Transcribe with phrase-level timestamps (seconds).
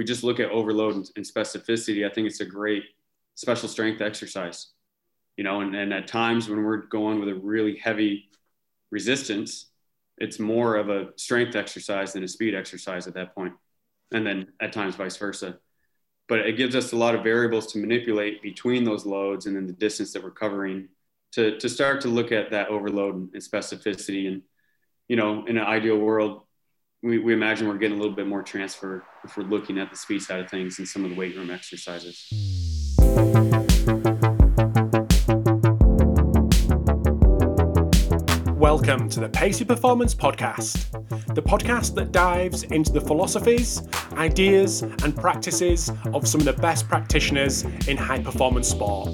[0.00, 2.84] we just look at overload and, specificity, I think it's a great
[3.34, 4.68] special strength exercise.
[5.36, 8.30] You know, and, and at times when we're going with a really heavy
[8.90, 9.66] resistance,
[10.16, 13.52] it's more of a strength exercise than a speed exercise at that point.
[14.10, 15.58] And then at times vice versa.
[16.28, 19.66] But it gives us a lot of variables to manipulate between those loads and then
[19.66, 20.88] the distance that we're covering
[21.32, 24.28] to, to start to look at that overload and specificity.
[24.28, 24.40] And,
[25.08, 26.44] you know, in an ideal world,
[27.02, 29.96] we, we imagine we're getting a little bit more transfer if we're looking at the
[29.96, 32.26] speed side of things and some of the weight room exercises.
[38.54, 40.90] Welcome to the Pacey Performance Podcast,
[41.34, 46.86] the podcast that dives into the philosophies, ideas, and practices of some of the best
[46.86, 49.08] practitioners in high performance sport.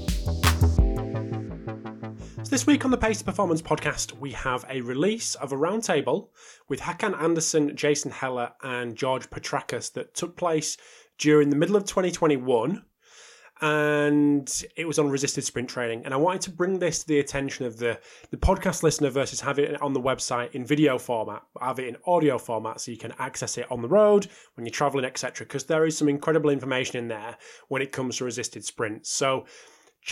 [2.46, 6.28] So this week on the Pacey Performance Podcast, we have a release of a roundtable
[6.68, 10.76] with Hakan Anderson, Jason Hettler, and George Petrakos that took place
[11.18, 12.84] during the middle of 2021
[13.62, 16.04] and it was on resisted sprint training.
[16.04, 17.98] And I wanted to bring this to the attention of the,
[18.30, 21.96] the podcast listener versus have it on the website in video format, have it in
[22.06, 25.44] audio format so you can access it on the road when you're traveling, etc.
[25.44, 29.10] Because there is some incredible information in there when it comes to resisted sprints.
[29.10, 29.46] So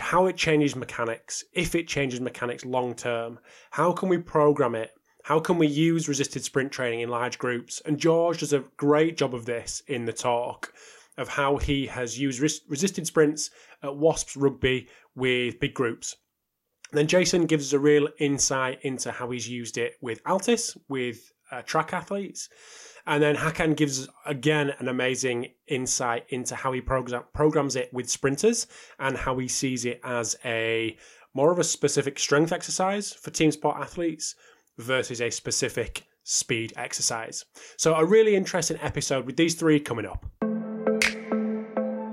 [0.01, 3.39] how it changes mechanics, if it changes mechanics long term,
[3.71, 4.93] how can we program it?
[5.23, 7.81] How can we use resisted sprint training in large groups?
[7.87, 10.73] And George does a great job of this in the talk
[11.17, 13.51] of how he has used res- resisted sprints
[13.83, 16.17] at Wasps Rugby with big groups.
[16.93, 21.33] Then Jason gives us a real insight into how he's used it with Altis, with
[21.51, 22.49] uh, track athletes.
[23.07, 28.09] And then Hakan gives again an amazing insight into how he program- programs it with
[28.09, 28.67] sprinters
[28.99, 30.97] and how he sees it as a
[31.35, 34.37] more of a specific strength exercise for team sport athletes
[34.79, 37.45] versus a specific speed exercise.
[37.77, 40.25] So, a really interesting episode with these three coming up.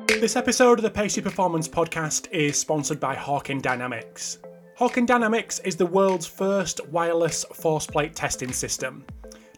[0.07, 4.39] This episode of the Pacey Performance Podcast is sponsored by Hawkin Dynamics.
[4.77, 9.05] Hawkin Dynamics is the world's first wireless force plate testing system.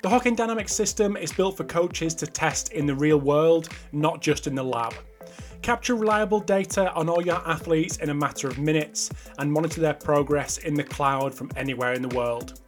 [0.04, 4.22] The Hawkin Dynamics system is built for coaches to test in the real world, not
[4.22, 4.94] just in the lab.
[5.62, 9.10] Capture reliable data on all your athletes in a matter of minutes
[9.40, 12.60] and monitor their progress in the cloud from anywhere in the world.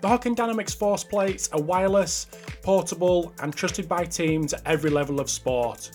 [0.00, 2.28] The Hawkin Dynamics force plates are wireless,
[2.62, 5.90] portable, and trusted by teams at every level of sport.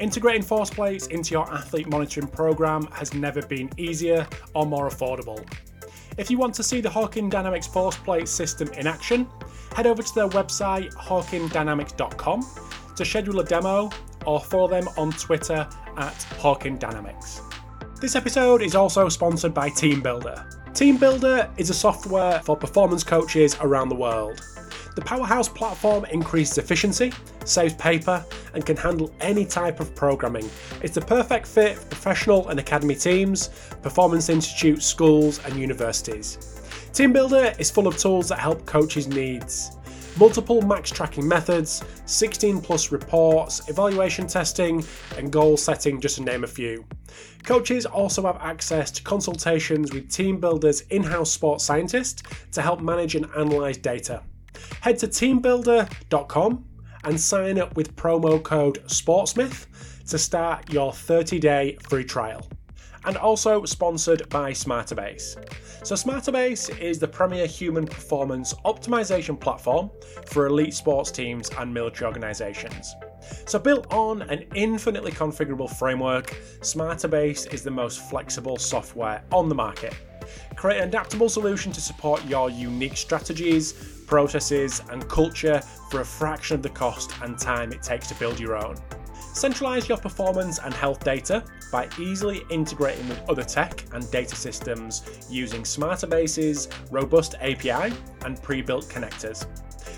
[0.00, 5.46] Integrating force plates into your athlete monitoring program has never been easier or more affordable.
[6.16, 9.26] If you want to see the Hawkin Dynamics force plate system in action,
[9.74, 12.46] head over to their website hawkindynamics.com
[12.94, 13.90] to schedule a demo
[14.24, 17.40] or follow them on Twitter at Hawkin Dynamics.
[18.00, 20.70] This episode is also sponsored by TeamBuildr.
[20.72, 24.40] TeamBuildr is a software for performance coaches around the world.
[24.94, 27.12] The Powerhouse platform increases efficiency,
[27.44, 28.24] saves paper,
[28.54, 30.48] and can handle any type of programming.
[30.82, 33.48] It's the perfect fit for professional and academy teams,
[33.82, 36.38] performance institutes, schools, and universities.
[36.92, 39.76] TeamBuildr is full of tools that help coaches' needs.
[40.16, 44.84] Multiple max tracking methods, 16 plus reports, evaluation testing,
[45.18, 46.84] and goal setting, just to name a few.
[47.42, 52.22] Coaches also have access to consultations with TeamBuildr's in house sports scientist
[52.52, 54.22] to help manage and analyse data.
[54.80, 56.64] Head to teambuildr.com
[57.04, 59.66] and sign up with promo code SPORTSMITH
[60.08, 62.46] to start your 30 day free trial.
[63.06, 65.36] And also sponsored by Smarterbase.
[65.86, 69.90] So, Smarterbase is the premier human performance optimization platform
[70.26, 72.94] for elite sports teams and military organizations.
[73.46, 79.54] So, built on an infinitely configurable framework, Smarterbase is the most flexible software on the
[79.54, 79.94] market.
[80.56, 83.72] Create an adaptable solution to support your unique strategies,
[84.06, 88.38] processes, and culture for a fraction of the cost and time it takes to build
[88.38, 88.76] your own.
[89.34, 91.42] Centralize your performance and health data
[91.72, 97.92] by easily integrating with other tech and data systems using Smarterbase's, robust API
[98.24, 99.46] and pre built connectors.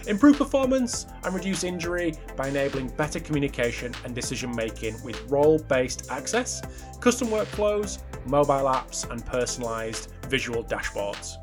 [0.07, 6.11] Improve performance and reduce injury by enabling better communication and decision making with role based
[6.11, 6.63] access,
[7.01, 11.37] custom workflows, mobile apps, and personalized visual dashboards.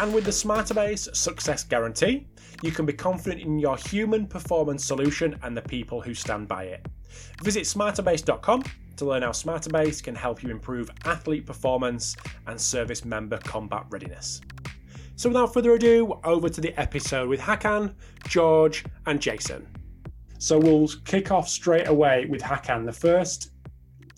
[0.00, 2.28] And with the Smarterbase Success Guarantee,
[2.62, 6.64] you can be confident in your human performance solution and the people who stand by
[6.64, 6.86] it.
[7.42, 8.62] Visit smarterbase.com
[8.96, 12.16] to learn how Smarterbase can help you improve athlete performance
[12.46, 14.40] and service member combat readiness.
[15.16, 17.94] So, without further ado, over to the episode with Hakan,
[18.28, 19.66] George, and Jason.
[20.38, 22.86] So, we'll kick off straight away with Hakan.
[22.86, 23.50] The first,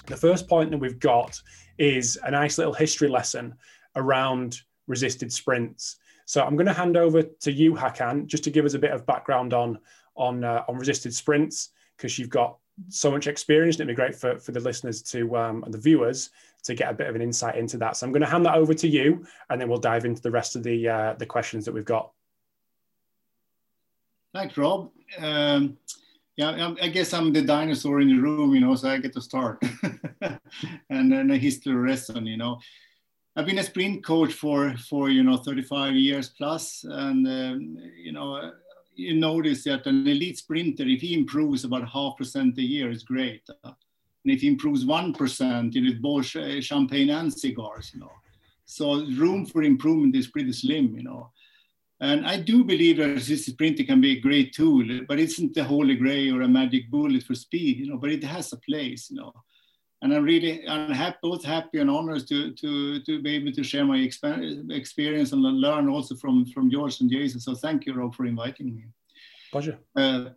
[0.06, 1.40] the first point that we've got
[1.78, 3.54] is a nice little history lesson
[3.96, 5.96] around resisted sprints.
[6.26, 8.92] So I'm going to hand over to you, Hakan, just to give us a bit
[8.92, 9.78] of background on
[10.16, 12.58] on uh, on resisted sprints because you've got
[12.88, 15.78] so much experience, and it'd be great for, for the listeners to um, and the
[15.78, 16.30] viewers
[16.62, 17.96] to get a bit of an insight into that.
[17.96, 20.30] So I'm going to hand that over to you, and then we'll dive into the
[20.30, 22.12] rest of the uh, the questions that we've got.
[24.32, 24.90] Thanks, Rob.
[25.18, 25.76] Um,
[26.36, 29.20] yeah, I guess I'm the dinosaur in the room, you know, so I get to
[29.20, 29.62] start,
[30.88, 32.60] and then the history lesson, you know.
[33.36, 38.12] I've been a sprint coach for for you know 35 years plus, and um, you
[38.12, 38.52] know
[38.96, 43.02] you notice that an elite sprinter, if he improves about half percent a year, is
[43.02, 43.42] great.
[43.64, 43.72] Uh,
[44.24, 46.26] and if he improves one percent, you know, it's both
[46.64, 48.12] champagne and cigars, you know.
[48.66, 51.30] So room for improvement is pretty slim, you know.
[52.00, 55.54] And I do believe that assisted sprinting can be a great tool, but it isn't
[55.54, 58.56] the holy grail or a magic bullet for speed, you know, but it has a
[58.56, 59.32] place, you know.
[60.02, 63.62] And I'm really, I'm happy, both happy and honored to, to, to be able to
[63.62, 67.38] share my experience and learn also from, from George and Jason.
[67.40, 68.84] So thank you, Rob, for inviting me.
[69.52, 69.78] Pleasure.
[69.94, 70.30] Uh,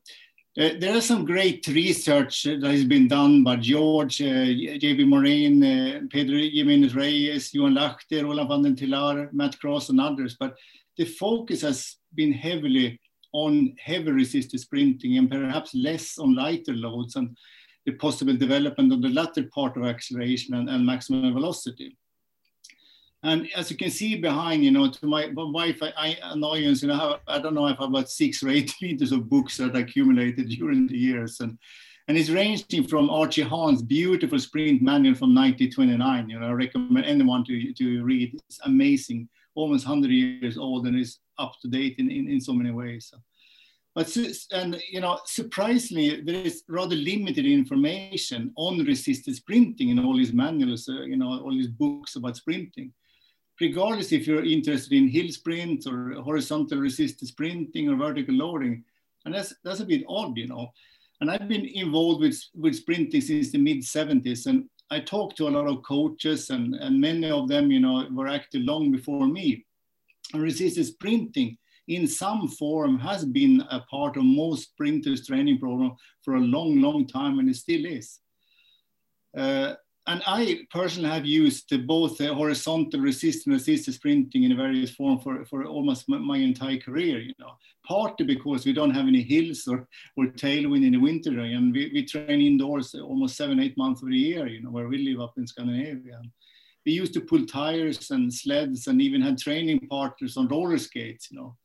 [0.56, 4.46] uh, there is some great research that has been done by George, uh,
[4.78, 5.06] J.B.
[5.06, 10.36] Morin, uh, Pedro Jimenez Reyes, Johan Lahti, Roland van den Tillaar, Matt Cross, and others.
[10.40, 10.56] But
[10.96, 13.00] the focus has been heavily
[13.32, 17.36] on heavy resisted sprinting and perhaps less on lighter loads and
[17.86, 21.98] the possible development of the latter part of acceleration and, and maximum velocity.
[23.24, 26.90] And as you can see behind, you know, to my, wife, I, I annoyance, you
[26.90, 29.76] know, I don't know if I have about six or eight meters of books that
[29.76, 31.40] accumulated during the years.
[31.40, 31.58] And,
[32.10, 36.30] and it's ranging from Archie Hahn's beautiful sprint manual from 1929.
[36.30, 38.36] You know, I recommend anyone to, to read.
[38.50, 42.54] It's amazing almost 100 years old and is up to date in, in, in so
[42.54, 43.14] many ways.
[43.96, 44.16] But
[44.52, 50.34] and you know, surprisingly, there is rather limited information on resisted sprinting in all these
[50.34, 52.92] manuals, uh, you know, all these books about sprinting.
[53.62, 58.84] Regardless if you're interested in hill sprint or horizontal resisted sprinting or vertical loading,
[59.26, 60.72] and that's that's a bit odd, you know.
[61.22, 65.48] And I've been involved with with sprinting since the mid 70s, and I talked to
[65.48, 69.28] a lot of coaches, and, and many of them, you know, were active long before
[69.28, 69.66] me.
[70.34, 71.58] And resisted sprinting
[71.88, 76.82] in some form has been a part of most sprinters training program for a long,
[76.82, 78.20] long time, and it still is.
[79.38, 79.74] Uh,
[80.06, 85.24] and I personally have used both the horizontal resistance and assisted sprinting in various forms
[85.24, 87.54] for, for almost my entire career, you know,
[87.88, 89.88] partly because we don't have any hills or,
[90.18, 94.10] or tailwind in the winter, and we, we train indoors almost seven, eight months of
[94.10, 96.22] the year, you know, where we live up in Scandinavia.
[96.86, 101.30] We used to pull tires and sleds and even had training partners on roller skates,
[101.32, 101.56] you know,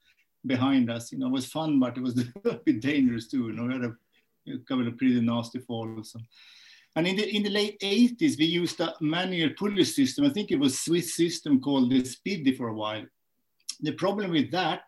[0.46, 1.12] behind us.
[1.12, 3.48] You know, it was fun, but it was a bit dangerous too.
[3.48, 3.94] You know, we had a,
[4.52, 6.16] a couple of pretty nasty falls.
[6.96, 10.24] And in the, in the late 80s, we used a manual pulley system.
[10.24, 13.04] I think it was Swiss system called the Speedy for a while.
[13.80, 14.82] The problem with that,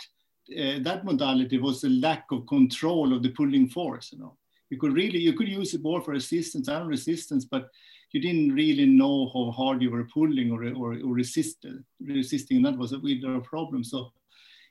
[0.51, 4.11] uh, that modality was the lack of control of the pulling force.
[4.13, 4.37] You know,
[4.71, 7.69] you could really, you could use it more for resistance and resistance, but
[8.13, 11.85] you didn't really know how hard you were pulling or, or, or resisting.
[12.01, 13.85] And that was a real problem.
[13.85, 14.13] So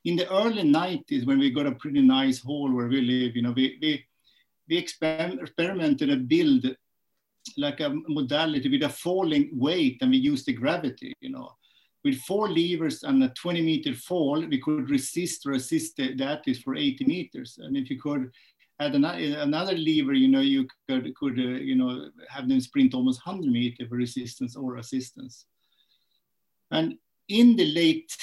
[0.06, 3.42] in the early 90s, when we got a pretty nice hall where we live, you
[3.42, 4.06] know, we, we,
[4.70, 6.66] we experimented a build
[7.58, 11.52] like a modality with a falling weight and we used the gravity, you know.
[12.04, 16.76] With four levers and a 20 meter fall, we could resist or assist the, for
[16.76, 17.60] 80 meters.
[17.62, 18.32] And if you could
[18.80, 22.94] add an, another lever, you know, you could, could uh, you know, have them sprint
[22.94, 25.46] almost 100 meter for resistance or assistance.
[26.72, 26.96] And
[27.30, 28.16] in the late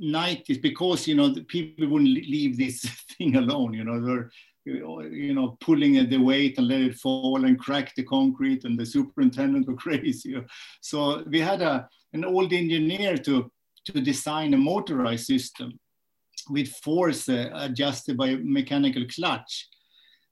[0.00, 2.82] 90s, because, you know, people wouldn't leave this
[3.18, 4.30] thing alone, you know, they're,
[4.64, 8.78] you know, pulling at the weight and let it fall and crack the concrete, and
[8.78, 10.36] the superintendent go crazy.
[10.80, 13.50] So we had a, an old engineer to,
[13.86, 15.78] to design a motorized system
[16.50, 19.68] with force uh, adjusted by mechanical clutch.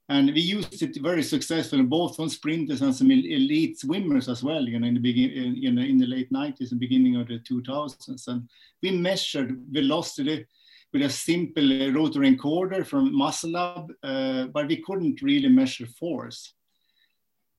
[0.09, 4.63] And we used it very successfully, both on sprinters and some elite swimmers as well,
[4.67, 8.27] you know, in the, begin, in, in the late 90s and beginning of the 2000s.
[8.27, 8.49] And
[8.81, 10.47] we measured velocity
[10.91, 16.53] with a simple rotary encoder from Muscle Lab, uh, but we couldn't really measure force.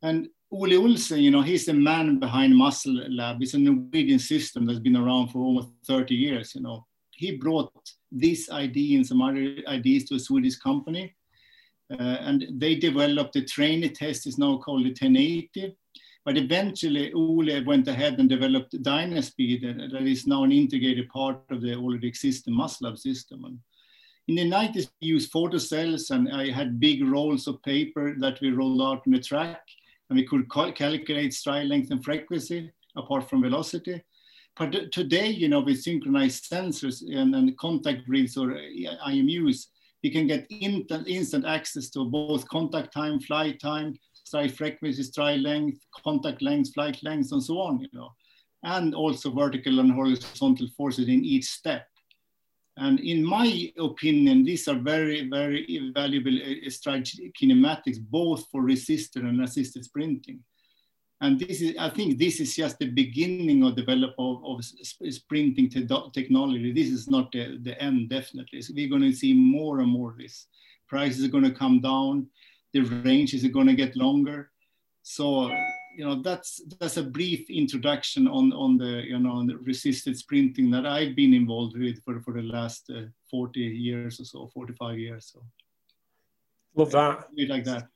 [0.02, 3.40] And Ole Olsen, you know, he's the man behind Muscle Lab.
[3.40, 6.84] It's a Norwegian system that's been around for almost 30 years, you know.
[7.12, 7.70] He brought
[8.10, 11.14] this idea and some other ideas to a Swedish company.
[11.90, 15.76] Uh, and they developed the trainee test, is now called the 1080.
[16.24, 21.62] But eventually, Ole went ahead and developed Dynaspeed, that is now an integrated part of
[21.62, 23.44] the already existing Muscle system.
[23.44, 23.58] And
[24.28, 28.50] in the 90s, we used photocells, and I had big rolls of paper that we
[28.50, 29.62] rolled out on the track,
[30.08, 34.02] and we could cal calculate stride length and frequency apart from velocity.
[34.56, 38.48] But today, you know, with synchronized sensors and, and contact reads or
[39.08, 39.66] IMUs,
[40.02, 45.40] you can get instant, instant access to both contact time, flight time, stride frequency, stride
[45.40, 48.10] length, contact length, flight length, and so on, you know,
[48.62, 51.86] and also vertical and horizontal forces in each step.
[52.76, 59.42] And in my opinion, these are very, very valuable uh, kinematics, both for resisted and
[59.42, 60.40] assisted sprinting.
[61.22, 65.68] And this is, I think this is just the beginning of development of, of sprinting
[65.68, 66.72] te technology.
[66.72, 68.62] This is not the, the end, definitely.
[68.62, 70.46] So we're going to see more and more of this.
[70.88, 72.26] Prices are going to come down.
[72.72, 74.50] The range is going to get longer.
[75.02, 75.50] So,
[75.96, 80.16] you know, that's that's a brief introduction on on the you know on the resisted
[80.16, 84.50] sprinting that I've been involved with for for the last uh, 40 years or so,
[84.54, 85.32] 45 years.
[85.32, 85.42] So,
[86.74, 87.28] love that.
[87.36, 87.88] Like that.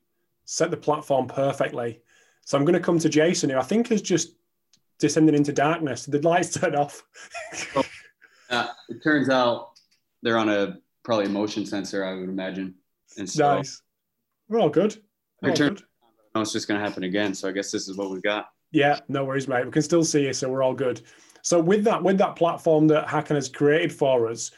[0.45, 2.01] Set the platform perfectly.
[2.45, 4.37] So I'm going to come to Jason, who I think has just
[4.99, 6.07] descended into darkness.
[6.07, 7.03] Did the lights turn off?
[8.51, 9.73] uh, it turns out
[10.23, 12.75] they're on a probably a motion sensor, I would imagine.
[13.19, 13.83] And so nice.
[14.49, 14.97] We're all good.
[15.41, 15.83] We're all good.
[16.35, 17.35] No, it's just going to happen again.
[17.35, 18.49] So I guess this is what we've got.
[18.73, 19.65] Yeah, no worries, mate.
[19.65, 21.01] We can still see you, so we're all good.
[21.43, 24.51] So with that, with that platform that Hakan has created for us,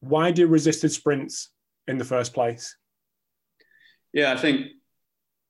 [0.00, 1.50] why do resisted sprints
[1.86, 2.76] in the first place?
[4.12, 4.68] Yeah, I think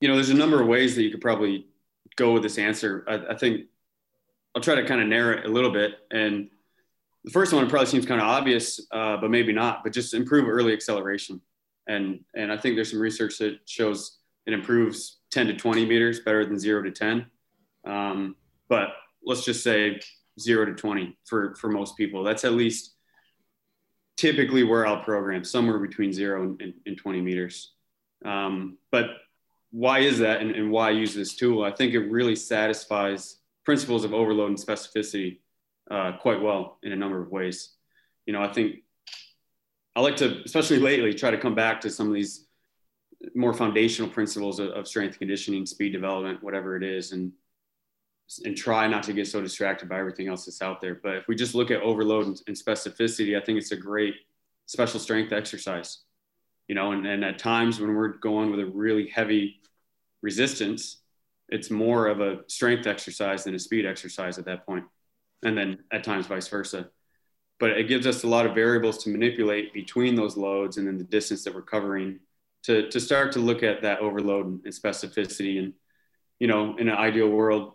[0.02, 1.68] you know, there's a number of ways that you could probably
[2.16, 3.04] go with this answer.
[3.06, 3.66] I, I think
[4.52, 5.92] I'll try to kind of narrow it a little bit.
[6.10, 6.50] And
[7.22, 9.84] the first one probably seems kind of obvious, uh, but maybe not.
[9.84, 11.40] But just improve early acceleration,
[11.86, 16.18] and and I think there's some research that shows it improves 10 to 20 meters
[16.18, 17.24] better than zero to 10.
[17.86, 18.34] Um,
[18.68, 18.88] but
[19.24, 20.00] let's just say
[20.40, 22.24] zero to 20 for for most people.
[22.24, 22.96] That's at least
[24.16, 27.74] typically where I'll program somewhere between zero and, and, and 20 meters.
[28.24, 29.06] Um, but
[29.72, 31.64] why is that and, and why use this tool?
[31.64, 35.38] I think it really satisfies principles of overload and specificity
[35.90, 37.70] uh, quite well in a number of ways.
[38.26, 38.76] You know, I think
[39.96, 42.46] I like to, especially lately, try to come back to some of these
[43.34, 47.32] more foundational principles of, of strength conditioning, speed development, whatever it is, and
[48.44, 50.94] and try not to get so distracted by everything else that's out there.
[50.94, 54.14] But if we just look at overload and, and specificity, I think it's a great
[54.66, 55.98] special strength exercise.
[56.68, 59.60] You know, and, and at times when we're going with a really heavy
[60.22, 61.02] resistance,
[61.48, 64.84] it's more of a strength exercise than a speed exercise at that point.
[65.44, 66.88] And then at times vice versa.
[67.58, 70.98] But it gives us a lot of variables to manipulate between those loads and then
[70.98, 72.20] the distance that we're covering
[72.64, 75.58] to, to start to look at that overload and specificity.
[75.58, 75.74] And,
[76.38, 77.74] you know, in an ideal world,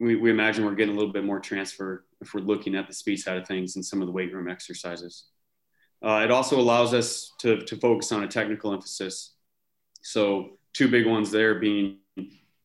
[0.00, 2.94] we, we imagine we're getting a little bit more transfer if we're looking at the
[2.94, 5.24] speed side of things and some of the weight room exercises.
[6.04, 9.34] Uh, it also allows us to, to focus on a technical emphasis.
[10.02, 11.98] So two big ones there being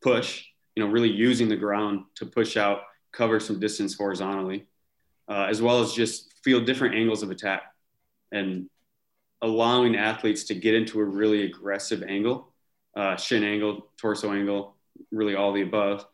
[0.01, 0.45] push,
[0.75, 2.81] you know, really using the ground to push out,
[3.11, 4.65] cover some distance horizontally,
[5.29, 7.63] uh, as well as just feel different angles of attack
[8.31, 8.69] and
[9.41, 12.53] allowing athletes to get into a really aggressive angle,
[12.95, 14.75] uh, shin angle, torso angle,
[15.11, 16.05] really all the above,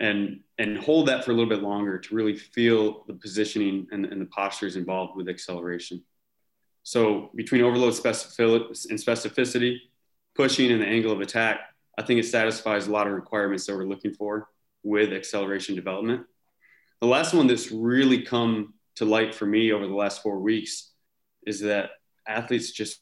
[0.00, 4.06] and and hold that for a little bit longer to really feel the positioning and,
[4.06, 6.02] and the postures involved with acceleration.
[6.82, 9.78] So between overload specificity and specificity,
[10.38, 11.60] pushing and the angle of attack,
[11.98, 14.48] I think it satisfies a lot of requirements that we're looking for
[14.84, 16.26] with acceleration development.
[17.00, 20.92] The last one that's really come to light for me over the last four weeks
[21.44, 21.90] is that
[22.26, 23.00] athletes just,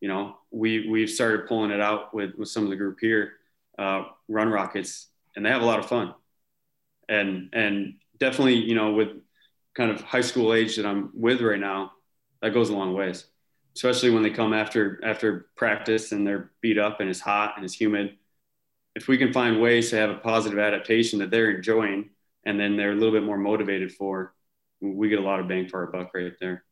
[0.00, 3.32] you know, we we've started pulling it out with with some of the group here,
[3.76, 6.14] uh, Run Rockets, and they have a lot of fun,
[7.08, 9.08] and and definitely, you know, with
[9.74, 11.92] kind of high school age that I'm with right now,
[12.40, 13.26] that goes a long ways
[13.74, 17.64] especially when they come after after practice and they're beat up and it's hot and
[17.64, 18.16] it's humid.
[18.94, 22.10] If we can find ways to have a positive adaptation that they're enjoying
[22.44, 24.34] and then they're a little bit more motivated for,
[24.80, 26.64] we get a lot of bang for our buck right there.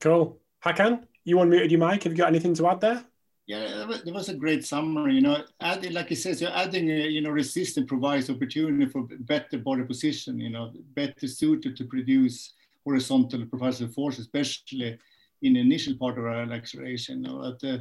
[0.00, 0.38] Cool.
[0.64, 2.04] Hakan, you unmuted your mic.
[2.04, 3.04] Have you got anything to add there?
[3.46, 5.14] Yeah, that was a great summary.
[5.16, 9.06] You know, adding, like he says, you're adding, a, you know, resistance provides opportunity for
[9.20, 10.38] better body position.
[10.38, 14.98] You know, better suited to produce horizontal propulsive force, especially
[15.44, 17.22] in initial part of our acceleration.
[17.22, 17.78] But, uh,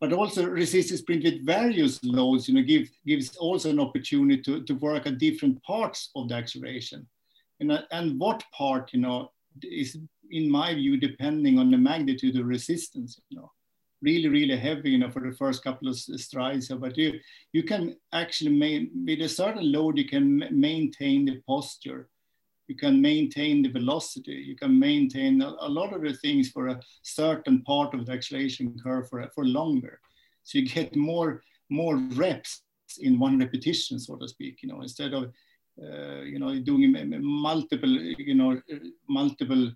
[0.00, 4.62] but also resistance sprint with various loads, you know, give, gives also an opportunity to,
[4.62, 7.06] to work at different parts of the acceleration.
[7.60, 9.98] And, and what part, you know, is
[10.30, 13.50] in my view, depending on the magnitude of resistance, you know,
[14.02, 16.68] really, really heavy, you know, for the first couple of strides.
[16.68, 17.18] But you,
[17.52, 22.08] you can actually, main, with a certain load, you can maintain the posture
[22.68, 26.68] you can maintain the velocity, you can maintain a, a, lot of the things for
[26.68, 29.98] a certain part of the acceleration curve for, for longer.
[30.44, 32.62] So you get more, more reps
[33.00, 35.32] in one repetition, so to speak, you know, instead of,
[35.82, 38.60] uh, you know, doing multiple, you know,
[39.08, 39.72] multiple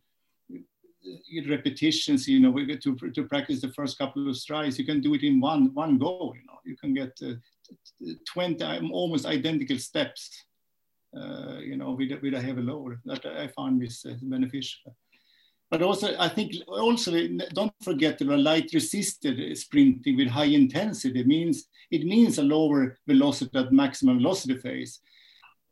[1.49, 5.23] repetitions, you know, to, to practice the first couple of strides, you can do it
[5.23, 10.52] in one, one go, you know, you can get uh, 20 almost identical steps, uh,
[11.61, 14.97] you know, with, with a heavy load that I found is uh, beneficial.
[15.71, 17.13] But also, I think also
[17.55, 23.59] don't forget the light resisted sprinting with high intensity means it means a lower velocity
[23.59, 25.01] at maximum velocity phase,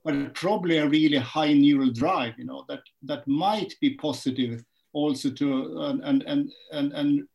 [0.03, 2.39] but probably a really high neural drive.
[2.39, 7.29] You know that that might be positive also to and and and and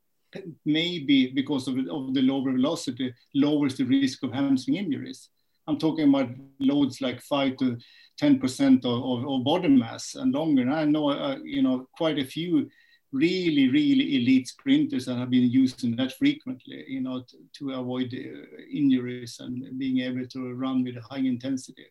[0.65, 5.29] maybe because of, of the lower velocity lowers the risk of hamstring injuries.
[5.67, 6.29] I'm talking about
[6.59, 7.77] loads like five to
[8.21, 10.61] 10% of, of, body mass and longer.
[10.61, 12.69] And I know, uh, you know, quite a few
[13.11, 18.13] really, really elite sprinters that have been using that frequently, you know, to, to avoid
[18.13, 21.85] uh, injuries and being able to run with high intensity,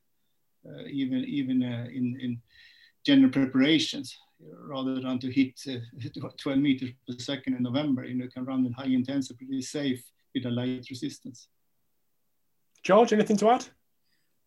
[0.66, 2.40] uh, even even uh, in, in
[3.04, 4.16] general preparations,
[4.68, 8.04] rather than to hit uh, 12 meters per second in November.
[8.04, 10.04] You know, can run with high intensity, pretty safe
[10.34, 11.48] with a light resistance.
[12.84, 13.66] George, anything to add?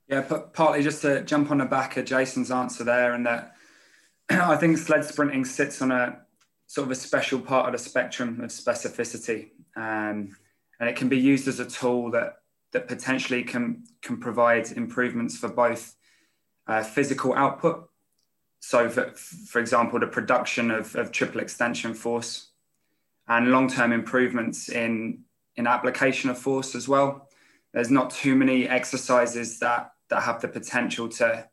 [0.07, 0.21] Yeah,
[0.53, 3.55] partly just to jump on the back of Jason's answer there, and that
[4.29, 6.19] I think sled sprinting sits on a
[6.67, 10.37] sort of a special part of the spectrum of specificity, um,
[10.79, 12.37] and it can be used as a tool that
[12.71, 15.95] that potentially can can provide improvements for both
[16.67, 17.89] uh, physical output.
[18.59, 22.51] So, for, for example, the production of, of triple extension force,
[23.27, 25.23] and long term improvements in
[25.55, 27.26] in application of force as well.
[27.73, 31.47] There's not too many exercises that that have the potential to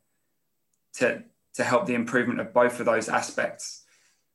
[0.94, 3.84] to to help the improvement of both of those aspects.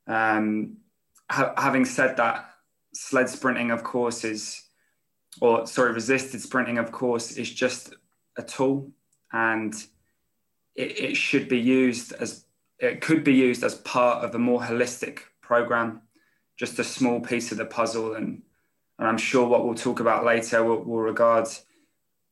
[0.08, 0.78] Um,
[1.30, 2.50] ha- having said that,
[2.94, 4.70] sled sprinting, of course, is
[5.42, 7.94] or sorry, resisted sprinting, of course, is just
[8.38, 8.92] a tool,
[9.32, 9.74] and
[10.76, 12.46] it, it should be used as
[12.80, 16.02] it could be used as part of a more holistic program,
[16.58, 18.42] just a small piece of the puzzle, and
[18.98, 21.48] and I'm sure what we'll talk about later will, will regard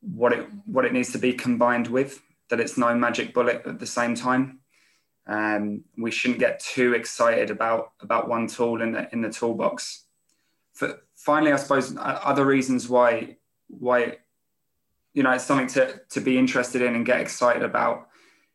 [0.00, 2.20] what it what it needs to be combined with.
[2.50, 4.60] That it's no magic bullet at the same time.
[5.26, 10.04] Um, we shouldn't get too excited about about one tool in the in the toolbox.
[10.72, 13.36] For, finally, I suppose other reasons why
[13.68, 14.18] why
[15.12, 18.08] you know it's something to to be interested in and get excited about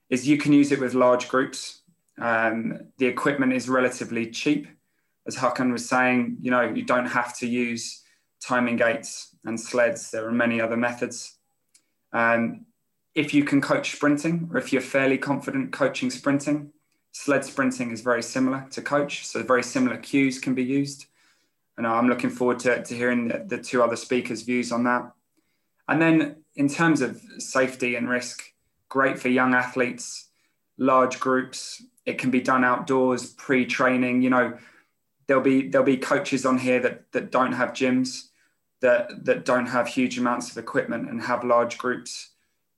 [0.10, 1.82] is you can use it with large groups.
[2.19, 4.67] Um, the equipment is relatively cheap,
[5.27, 6.38] as Hakan was saying.
[6.41, 8.02] You know you don't have to use
[8.43, 10.12] timing gates and sleds.
[10.12, 11.38] There are many other methods.
[12.12, 12.65] Um,
[13.15, 16.71] if you can coach sprinting, or if you're fairly confident coaching sprinting,
[17.12, 19.25] sled sprinting is very similar to coach.
[19.25, 21.06] So very similar cues can be used.
[21.77, 25.12] And I'm looking forward to, to hearing the, the two other speakers' views on that.
[25.88, 28.43] And then in terms of safety and risk,
[28.89, 30.29] great for young athletes,
[30.77, 31.84] large groups.
[32.06, 34.21] It can be done outdoors, pre-training.
[34.21, 34.58] You know,
[35.27, 38.29] there'll be there'll be coaches on here that that don't have gyms
[38.84, 42.32] that that don't have huge amounts of equipment and have large groups,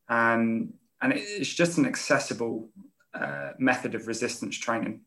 [0.07, 2.69] um, and it's just an accessible
[3.15, 5.01] uh, method of resistance training.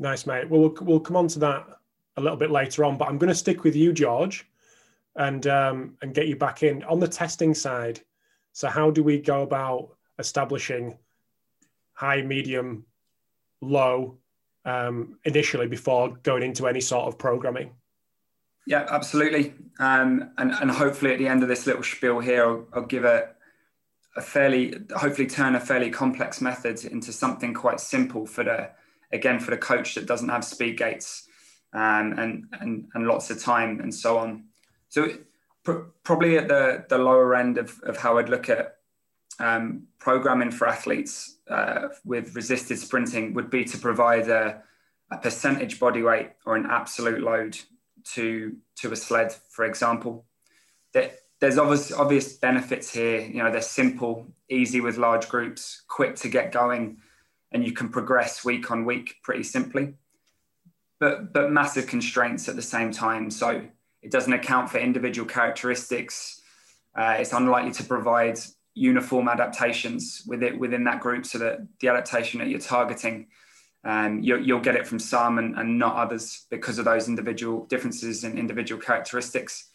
[0.00, 0.50] Nice, mate.
[0.50, 1.64] Well, well, we'll come on to that
[2.16, 4.48] a little bit later on, but I'm going to stick with you, George,
[5.14, 8.00] and um, and get you back in on the testing side.
[8.52, 10.98] So, how do we go about establishing
[11.92, 12.84] high, medium,
[13.60, 14.18] low
[14.64, 17.70] um, initially before going into any sort of programming?
[18.66, 19.54] Yeah, absolutely.
[19.78, 23.04] Um, and, and hopefully at the end of this little spiel here, I'll, I'll give
[23.04, 23.28] a,
[24.16, 28.70] a fairly, hopefully turn a fairly complex method into something quite simple for the,
[29.12, 31.28] again, for the coach that doesn't have speed gates
[31.72, 34.46] um, and, and, and lots of time and so on.
[34.88, 35.10] So
[35.62, 38.78] pr- probably at the, the lower end of, of how I'd look at
[39.38, 44.62] um, programming for athletes uh, with resisted sprinting would be to provide a,
[45.12, 47.56] a percentage body weight or an absolute load
[48.14, 50.24] to to a sled, for example.
[50.94, 53.20] That there's obvious obvious benefits here.
[53.20, 56.98] You know, they're simple, easy with large groups, quick to get going,
[57.52, 59.94] and you can progress week on week pretty simply.
[60.98, 63.30] But but massive constraints at the same time.
[63.30, 63.62] So
[64.02, 66.40] it doesn't account for individual characteristics.
[66.96, 68.38] Uh, it's unlikely to provide
[68.74, 73.26] uniform adaptations with it within that group so that the adaptation that you're targeting
[73.86, 77.66] um, you, will get it from some and, and, not others because of those individual
[77.66, 79.68] differences in individual characteristics.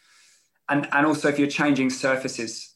[0.67, 2.75] And, and also, if you're changing surfaces,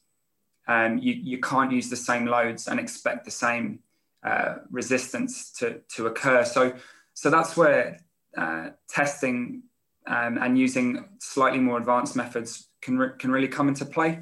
[0.65, 3.79] um, you, you can't use the same loads and expect the same
[4.23, 6.45] uh, resistance to, to occur.
[6.45, 6.73] So,
[7.13, 7.99] so that's where
[8.37, 9.63] uh, testing
[10.07, 14.21] um, and using slightly more advanced methods can, re- can really come into play.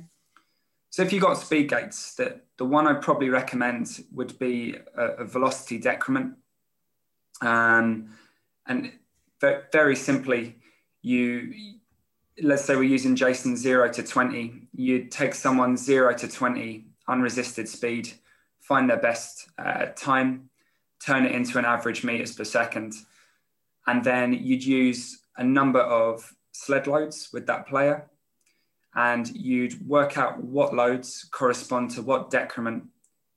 [0.90, 5.06] So if you've got speed gates, the, the one I'd probably recommend would be a,
[5.06, 6.38] a velocity decrement.
[7.42, 8.10] Um,
[8.68, 8.92] and
[9.72, 10.56] very simply,
[11.02, 11.54] you
[12.42, 17.70] let's say we're using Jason zero to 20, you'd take someone zero to 20 unresisted
[17.70, 18.12] speed,
[18.60, 20.50] find their best uh, time,
[21.06, 22.94] turn it into an average meters per second.
[23.86, 28.10] And then you'd use a number of sled loads with that player.
[28.96, 32.86] And you'd work out what loads correspond to what decrement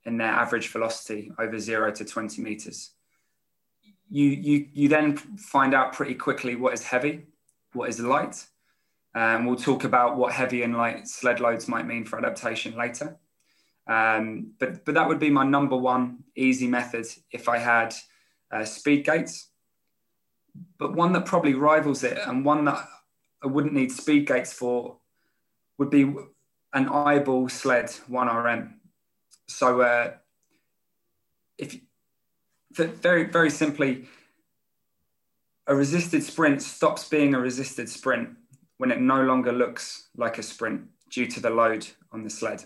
[0.05, 2.91] in their average velocity over zero to 20 meters.
[4.09, 7.25] You, you, you then find out pretty quickly what is heavy,
[7.73, 8.45] what is light.
[9.13, 13.17] Um, we'll talk about what heavy and light sled loads might mean for adaptation later.
[13.87, 17.95] Um, but, but that would be my number one easy method if I had
[18.51, 19.49] uh, speed gates.
[20.77, 22.85] But one that probably rivals it and one that
[23.43, 24.97] I wouldn't need speed gates for
[25.77, 26.13] would be
[26.73, 28.73] an eyeball sled 1RM.
[29.47, 30.13] So uh,
[31.57, 31.79] if
[32.85, 34.05] very, very simply,
[35.67, 38.29] a resisted sprint stops being a resisted sprint
[38.77, 42.63] when it no longer looks like a sprint due to the load on the sled.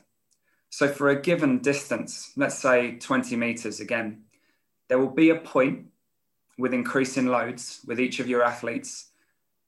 [0.69, 4.23] So for a given distance, let's say 20 meters again,
[4.87, 5.87] there will be a point
[6.57, 9.09] with increasing loads with each of your athletes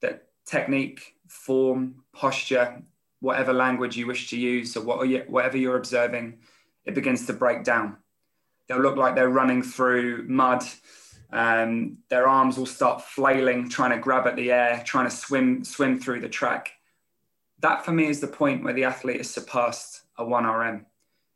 [0.01, 2.83] that technique, form, posture,
[3.19, 6.39] whatever language you wish to use or whatever you're observing,
[6.85, 7.97] it begins to break down.
[8.73, 10.63] They'll look like they're running through mud.
[11.31, 15.63] Um, their arms will start flailing, trying to grab at the air, trying to swim,
[15.63, 16.71] swim through the track.
[17.59, 20.85] That for me is the point where the athlete has surpassed a 1RM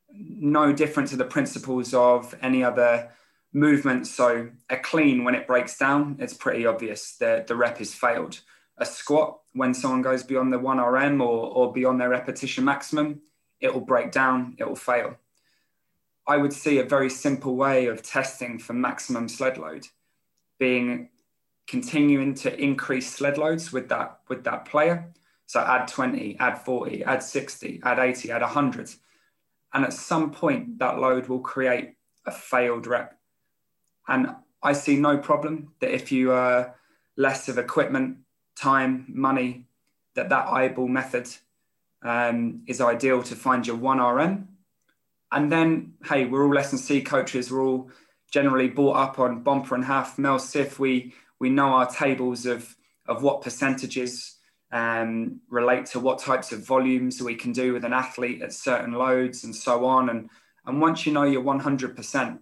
[0.09, 3.09] no different to the principles of any other
[3.53, 4.07] movement.
[4.07, 8.41] So a clean, when it breaks down, it's pretty obvious that the rep is failed.
[8.77, 13.21] A squat, when someone goes beyond the 1RM or, or beyond their repetition maximum,
[13.59, 15.17] it will break down, it will fail.
[16.27, 19.87] I would see a very simple way of testing for maximum sled load
[20.59, 21.09] being
[21.67, 25.11] continuing to increase sled loads with that with that player.
[25.45, 28.89] So add 20, add 40, add 60, add 80, add 100
[29.73, 33.17] and at some point, that load will create a failed rep.
[34.07, 36.75] And I see no problem that if you are
[37.15, 38.17] less of equipment,
[38.55, 39.65] time, money,
[40.15, 41.29] that that eyeball method
[42.01, 44.47] um, is ideal to find your one RM.
[45.31, 47.51] And then, hey, we're all S&C coaches.
[47.51, 47.89] We're all
[48.31, 50.79] generally brought up on Bompa and Haff, Mel Siff.
[50.79, 52.75] We we know our tables of
[53.07, 54.37] of what percentages
[54.71, 58.93] um, relate to what types of volumes we can do with an athlete at certain
[58.93, 60.09] loads and so on.
[60.09, 60.29] And,
[60.65, 62.39] and once you know you're 100%,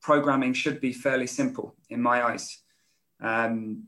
[0.00, 2.62] programming should be fairly simple in my eyes.
[3.20, 3.84] Um,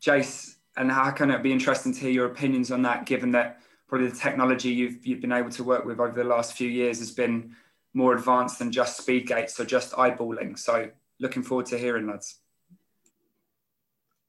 [0.00, 4.08] Jace, and Hakan it be interesting to hear your opinions on that, given that probably
[4.08, 7.10] the technology you've, you've been able to work with over the last few years has
[7.10, 7.56] been
[7.92, 10.56] more advanced than just speed gates or just eyeballing.
[10.56, 12.38] So looking forward to hearing, lads.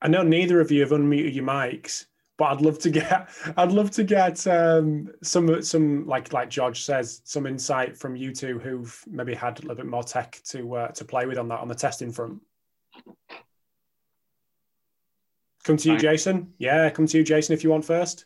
[0.02, 2.08] I know neither of you have unmuted your mics,
[2.40, 6.82] but I'd love to get I'd love to get um, some some like like George
[6.82, 10.76] says some insight from you two who've maybe had a little bit more tech to
[10.76, 12.42] uh, to play with on that on the testing front.
[15.64, 16.54] Come to you, Jason.
[16.58, 18.26] Yeah, come to you, Jason, if you want first.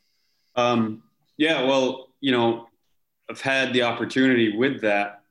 [0.55, 1.03] Um,
[1.37, 2.67] yeah, well, you know,
[3.29, 5.21] I've had the opportunity with that,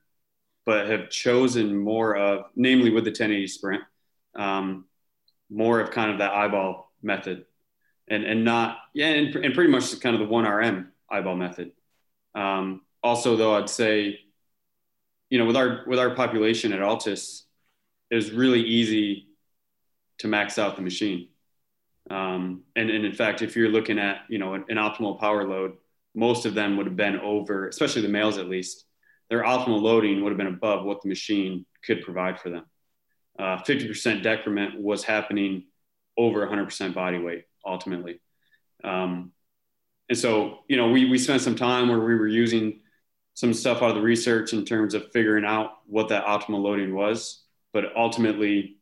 [0.66, 3.82] but have chosen more of, namely with the 1080 sprint,
[4.34, 4.86] um,
[5.50, 7.44] more of kind of that eyeball method
[8.08, 11.72] and and not yeah and, and pretty much kind of the one RM eyeball method.
[12.34, 14.18] Um, also, though, I'd say,
[15.30, 17.44] you know, with our with our population at Altis,
[18.10, 19.28] it was really easy
[20.18, 21.28] to max out the machine.
[22.10, 25.46] Um, and, and in fact, if you're looking at you know an, an optimal power
[25.46, 25.74] load,
[26.14, 28.84] most of them would have been over, especially the males at least.
[29.30, 32.64] Their optimal loading would have been above what the machine could provide for them.
[33.38, 35.64] Uh, 50% decrement was happening
[36.16, 38.20] over 100% body weight ultimately.
[38.84, 39.32] Um,
[40.08, 42.80] and so, you know, we, we spent some time where we were using
[43.32, 46.94] some stuff out of the research in terms of figuring out what that optimal loading
[46.94, 47.42] was.
[47.72, 48.76] But ultimately,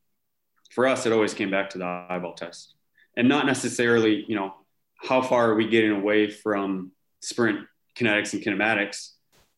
[0.71, 2.75] for us, it always came back to the eyeball test
[3.17, 4.55] and not necessarily, you know,
[4.97, 7.61] how far are we getting away from sprint
[7.97, 9.13] kinetics and kinematics,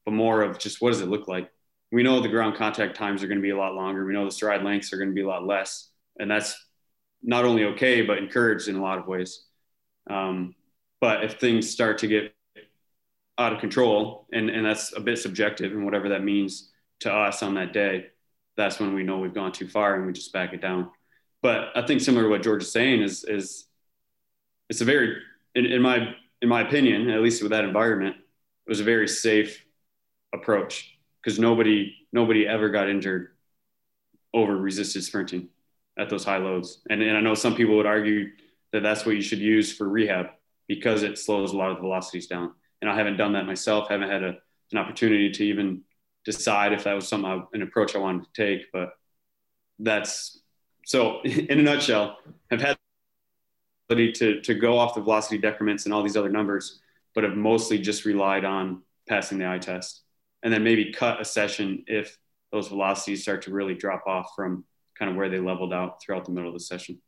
[0.05, 1.50] but more of just what does it look like?
[1.90, 4.05] We know the ground contact times are going to be a lot longer.
[4.05, 5.90] We know the stride lengths are going to be a lot less.
[6.18, 6.57] And that's
[7.22, 9.44] not only okay, but encouraged in a lot of ways.
[10.09, 10.55] Um,
[11.00, 12.35] but if things start to get
[13.38, 17.42] out of control, and, and that's a bit subjective, and whatever that means to us
[17.42, 18.07] on that day,
[18.57, 20.90] that's when we know we've gone too far and we just back it down.
[21.42, 23.66] But I think similar to what George is saying is is
[24.70, 25.16] it's a very
[25.55, 29.09] in, in my in my opinion, at least with that environment, it was a very
[29.09, 29.64] safe
[30.33, 33.29] approach because nobody nobody ever got injured
[34.33, 35.49] over resisted sprinting
[35.99, 36.81] at those high loads.
[36.90, 38.31] And, and I know some people would argue
[38.73, 40.27] that that's what you should use for rehab
[40.66, 42.53] because it slows a lot of the velocities down.
[42.81, 43.88] And I haven't done that myself.
[43.88, 44.37] Haven't had a,
[44.73, 45.83] an opportunity to even
[46.25, 48.73] decide if that was something an approach I wanted to take.
[48.73, 48.90] But
[49.79, 50.40] that's
[50.85, 51.20] so.
[51.23, 52.18] In a nutshell,
[52.51, 52.77] I've had
[53.88, 56.81] to to go off the velocity decrements and all these other numbers,
[57.14, 60.03] but have mostly just relied on passing the eye test,
[60.42, 62.18] and then maybe cut a session if
[62.53, 64.64] those velocities start to really drop off from
[64.99, 67.01] kind of where they leveled out throughout the middle of the session.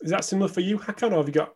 [0.00, 1.54] Is that similar for you, Hakan, or have you got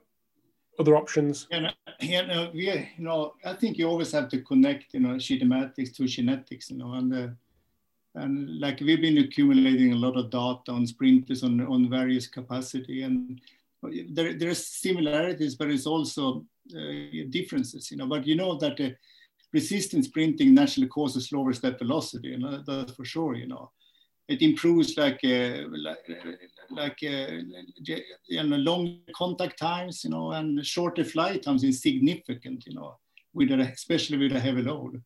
[0.78, 1.46] other options?
[1.50, 5.14] Yeah, you know, yeah, you know, I think you always have to connect, you know,
[5.14, 7.28] kinematics to kinetics, you know, and uh,
[8.16, 13.02] and like we've been accumulating a lot of data on sprinters on on various capacity,
[13.02, 13.40] and
[14.10, 16.44] there there's similarities, but it's also
[16.76, 18.06] uh, differences, you know.
[18.06, 18.90] But you know that uh,
[19.52, 23.70] resistant sprinting naturally causes slower step velocity, you know, that's for sure, you know
[24.28, 25.98] it improves like uh, like,
[26.70, 27.26] like uh,
[28.26, 32.98] you know, long contact times, you know, and shorter flight times is significant, you know,
[33.32, 35.00] with a, especially with a heavy load.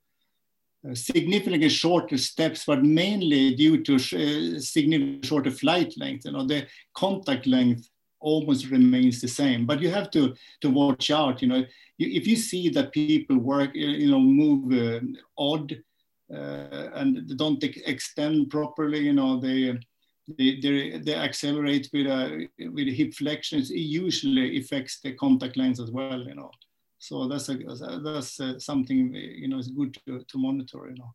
[0.95, 6.25] Significantly shorter steps, but mainly due to uh, significantly shorter flight length.
[6.25, 7.91] You know, the contact length
[8.21, 11.43] almost remains the same, but you have to to watch out.
[11.43, 11.65] You know,
[11.99, 15.01] if you see that people work, you know, move uh,
[15.37, 15.77] odd
[16.33, 19.01] uh, and don't extend properly.
[19.01, 19.79] You know, they
[20.39, 23.71] they, they, accelerate with a with hip flexions.
[23.71, 26.21] It usually affects the contact length as well.
[26.21, 26.51] You know,
[27.01, 27.57] so that's a,
[28.05, 30.89] that's a, something you know is good to, to monitor.
[30.89, 31.15] You know.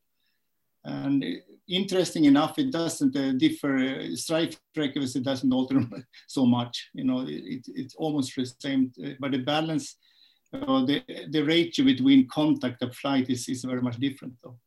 [0.83, 1.23] And
[1.67, 3.77] interesting enough, it doesn't uh, differ.
[3.77, 5.81] Uh, stride frequency doesn't alter
[6.27, 6.89] so much.
[6.93, 9.95] You know, it, it's almost the same, uh, but the balance,
[10.53, 14.57] uh, the the ratio between contact and flight is, is very much different, though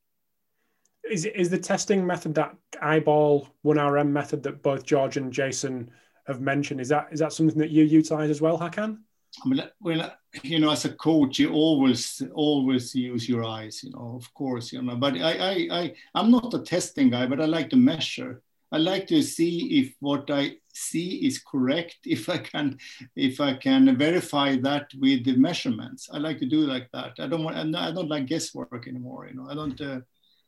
[1.10, 5.90] is is the testing method that eyeball one RM method that both George and Jason
[6.26, 6.80] have mentioned?
[6.80, 8.98] Is that is that something that you utilize as well, Hakan?
[9.44, 10.12] I mean, well,
[10.42, 14.72] you know, as a coach, you always always use your eyes, you know, of course,
[14.72, 14.96] you know.
[14.96, 18.42] But I I I I'm not a testing guy, but I like to measure.
[18.70, 21.98] I like to see if what I see is correct.
[22.04, 22.78] If I can,
[23.16, 27.12] if I can verify that with the measurements, I like to do like that.
[27.18, 27.56] I don't want.
[27.56, 29.28] I don't like guesswork anymore.
[29.28, 29.80] You know, I don't.
[29.80, 30.00] Uh,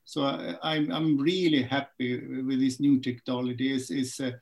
[0.05, 3.73] so I, am I'm, I'm really happy with this new technology.
[3.73, 4.33] It's, it's, uh,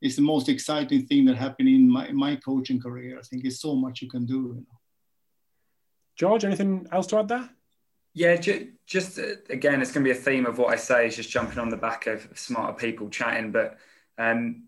[0.00, 3.18] it's the most exciting thing that happened in my, my coaching career.
[3.18, 4.34] I think it's so much you can do.
[4.34, 4.78] You know.
[6.16, 7.48] George, anything else to add there?
[8.14, 11.06] Yeah, ju- just uh, again, it's going to be a theme of what I say
[11.06, 13.52] is just jumping on the back of smarter people chatting.
[13.52, 13.78] But
[14.18, 14.64] um,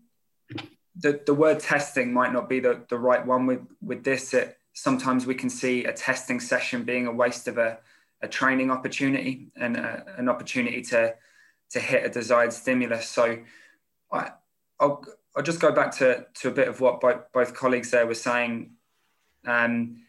[0.95, 4.33] the, the word testing might not be the, the right one with, with this.
[4.33, 7.79] It, sometimes we can see a testing session being a waste of a,
[8.21, 11.15] a training opportunity and a, an opportunity to
[11.71, 13.07] to hit a desired stimulus.
[13.07, 13.37] So
[14.11, 14.31] I,
[14.79, 18.07] will I'll just go back to, to a bit of what both, both colleagues there
[18.07, 18.71] were saying.
[19.45, 20.03] Um,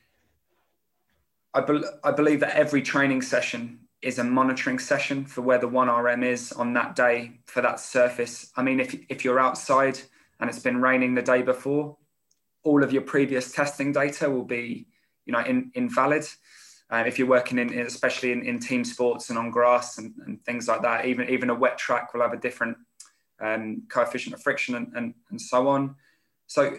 [1.53, 5.69] I, be, I believe that every training session is a monitoring session for where the
[5.69, 8.51] 1RM is on that day for that surface.
[8.57, 10.01] I mean, if, if you're outside
[10.39, 11.97] and it's been raining the day before,
[12.63, 14.87] all of your previous testing data will be,
[15.27, 16.25] you know, in, invalid.
[16.91, 20.45] Uh, if you're working in, especially in, in, team sports and on grass and, and,
[20.45, 22.77] things like that, even even a wet track will have a different
[23.41, 25.97] um, coefficient of friction and, and, and so on.
[26.47, 26.79] So,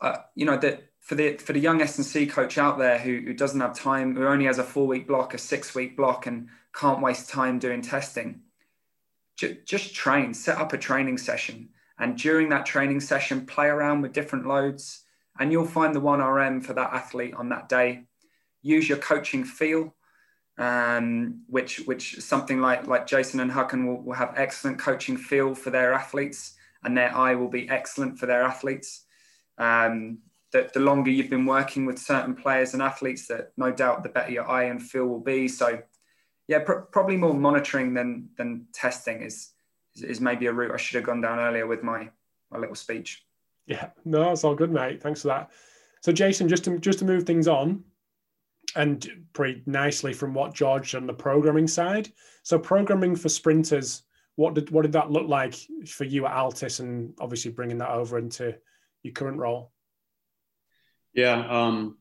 [0.00, 2.98] uh, you know, that for the for the young S and C coach out there
[2.98, 5.96] who, who doesn't have time, who only has a four week block, a six week
[5.96, 8.40] block, and can't waste time doing testing,
[9.36, 14.02] ju- just train, set up a training session, and during that training session, play around
[14.02, 15.04] with different loads,
[15.38, 18.06] and you'll find the one RM for that athlete on that day
[18.64, 19.94] use your coaching feel,
[20.58, 25.54] um, which which something like like Jason and Hakan will, will have excellent coaching feel
[25.54, 29.04] for their athletes, and their eye will be excellent for their athletes.
[29.58, 30.18] Um,
[30.52, 34.08] that the longer you've been working with certain players and athletes, that no doubt the
[34.08, 35.48] better your eye and feel will be.
[35.48, 35.82] So,
[36.46, 39.50] yeah, pr- probably more monitoring than than testing is,
[39.96, 42.08] is, is maybe a route I should have gone down earlier with my
[42.52, 43.26] my little speech.
[43.66, 45.02] Yeah, no, it's all good, mate.
[45.02, 45.50] Thanks for that.
[46.02, 47.82] So, Jason, just to just to move things on,
[48.76, 52.10] and pretty nicely from what George on the programming side.
[52.42, 54.02] So programming for sprinters,
[54.36, 55.54] what did what did that look like
[55.86, 58.56] for you at Altis, and obviously bringing that over into
[59.02, 59.72] your current role?
[61.12, 61.98] Yeah, um,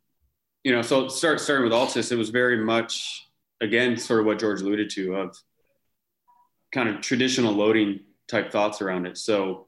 [0.63, 3.27] you know, so start starting with Altis, it was very much
[3.61, 5.37] again sort of what George alluded to of
[6.71, 9.17] kind of traditional loading type thoughts around it.
[9.17, 9.67] So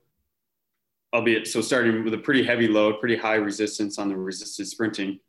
[1.13, 5.19] albeit so starting with a pretty heavy load, pretty high resistance on the resisted sprinting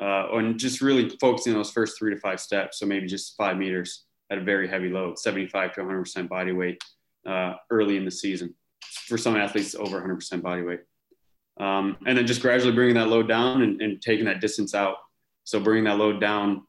[0.00, 2.78] uh, and just really focusing on those first three to five steps.
[2.78, 6.82] So maybe just five meters at a very heavy load, 75 to 100% body weight
[7.26, 8.54] uh, early in the season.
[9.06, 10.80] for some athletes over 100% body weight.
[11.58, 14.96] Um, and then just gradually bringing that load down and, and, taking that distance out.
[15.44, 16.62] So bringing that load down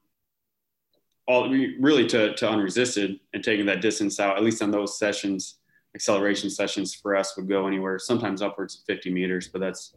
[1.28, 5.60] all really to, to unresisted and taking that distance out, at least on those sessions,
[5.96, 9.96] acceleration sessions for us would go anywhere, sometimes upwards of 50 meters, but that's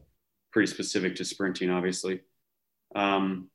[0.53, 2.21] pretty specific to sprinting, obviously.
[2.95, 3.49] Um,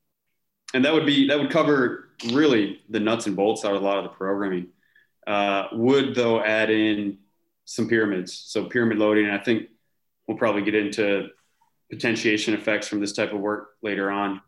[0.74, 3.84] and that would be, that would cover really the nuts and bolts out of a
[3.84, 4.68] lot of the programming.
[5.26, 7.18] Uh, would though add in
[7.64, 8.32] some pyramids.
[8.34, 9.68] So pyramid loading, and I think
[10.26, 11.28] we'll probably get into
[11.90, 14.40] potentiation effects from this type of work later on.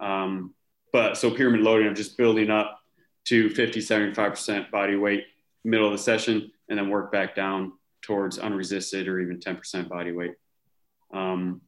[0.00, 0.54] Um,
[0.92, 2.78] but so pyramid loading of just building up
[3.26, 5.24] to 50, 75% body weight
[5.64, 10.12] middle of the session and then work back down towards unresisted or even 10% body
[10.12, 10.34] weight.
[11.12, 11.60] Um,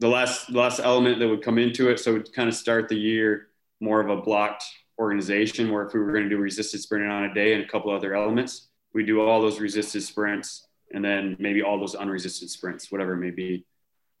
[0.00, 2.96] the last, last element that would come into it, so we'd kind of start the
[2.96, 3.48] year
[3.80, 4.64] more of a blocked
[4.98, 7.68] organization where if we were going to do resisted sprinting on a day and a
[7.68, 12.50] couple other elements, we do all those resisted sprints and then maybe all those unresisted
[12.50, 13.64] sprints, whatever it may be.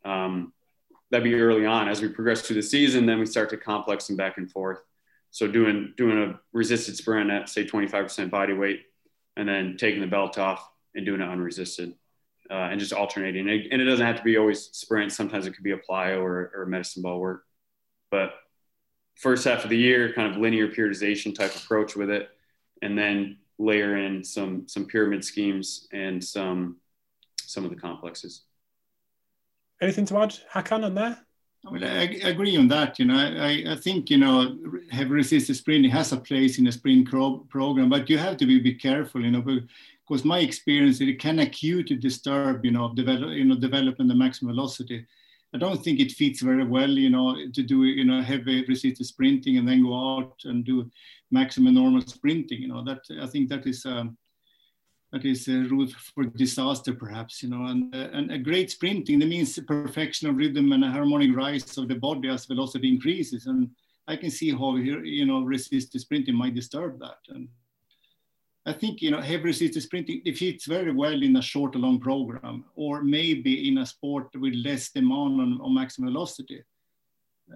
[0.04, 0.52] Um,
[1.10, 1.88] that'd be early on.
[1.88, 4.78] As we progress through the season, then we start to complex them back and forth.
[5.30, 8.82] So doing doing a resisted sprint at say 25% body weight,
[9.36, 11.94] and then taking the belt off and doing it unresisted,
[12.50, 13.48] uh, and just alternating.
[13.48, 15.12] And it doesn't have to be always sprint.
[15.12, 17.44] Sometimes it could be a plyo or, or medicine ball work.
[18.10, 18.34] But
[19.16, 22.28] first half of the year, kind of linear periodization type approach with it,
[22.82, 26.76] and then layer in some some pyramid schemes and some
[27.40, 28.44] some of the complexes.
[29.80, 31.18] Anything to add, Hakan, on there?
[31.72, 32.98] I I, agree on that.
[32.98, 34.56] You know, I, I think you know,
[34.90, 38.46] heavy resisted sprinting has a place in a sprint pro- program, but you have to
[38.46, 39.24] be, be careful.
[39.24, 39.42] You know,
[40.08, 44.54] because my experience it can acutely disturb you know develop you know developing the maximum
[44.54, 45.06] velocity.
[45.54, 49.06] I don't think it fits very well, you know, to do you know heavy resisted
[49.06, 50.90] sprinting and then go out and do
[51.30, 52.62] maximum normal sprinting.
[52.62, 54.16] You know, that I think that is um,
[55.12, 57.42] that is a route for disaster, perhaps.
[57.42, 60.90] You know, and uh, and a great sprinting that means perfection of rhythm and a
[60.90, 63.46] harmonic rise of the body as velocity increases.
[63.46, 63.70] And
[64.06, 67.18] I can see how you know resisted sprinting might disturb that.
[67.28, 67.48] And
[68.66, 71.78] I think you know heavy resisted sprinting it fits very well in a short or
[71.78, 76.62] long program, or maybe in a sport with less demand on, on maximum velocity.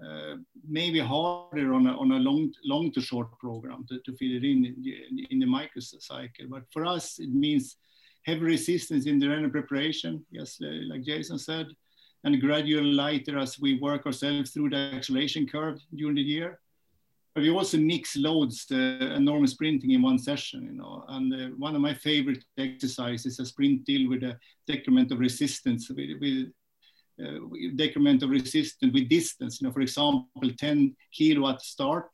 [0.01, 4.31] Uh, maybe harder on a, on a long, long to short program to, to fit
[4.31, 6.49] it in in the, the microcycle.
[6.49, 7.77] But for us, it means
[8.25, 11.67] heavy resistance in the running preparation, yes, uh, like Jason said,
[12.23, 16.59] and gradual lighter as we work ourselves through the acceleration curve during the year.
[17.35, 21.03] But we also mix loads, uh, and normal sprinting in one session, you know.
[21.07, 25.19] And uh, one of my favorite exercises is a sprint deal with a decrement of
[25.19, 26.51] resistance with, with uh,
[27.75, 29.61] decrement of resistance with distance.
[29.61, 32.09] You know, for example, 10 kilo at start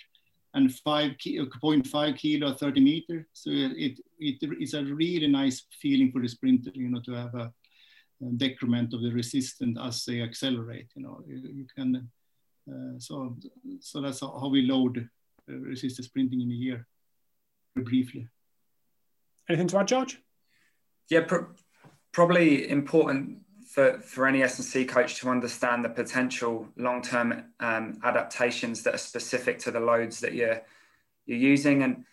[0.54, 3.28] and 5 0.5 kilo at 30 meter.
[3.34, 7.36] So it, it, it's a really nice feeling for the sprinter, you know, to have
[7.36, 7.52] a,
[8.22, 10.88] a decrement of the resistance as they accelerate.
[10.96, 12.10] You know, you, you can.
[12.70, 13.36] Uh, so
[13.80, 15.10] so that's how we load
[15.50, 16.88] uh, resisted sprinting in a year.
[17.76, 18.28] Briefly.
[19.48, 20.20] Anything to add, George?
[21.10, 21.22] Yeah,
[22.12, 23.40] probably important
[23.80, 29.58] for, for any S&C coach to understand the potential long-term um, adaptations that are specific
[29.60, 30.62] to the loads that you're
[31.26, 31.84] you're using.
[31.84, 32.04] And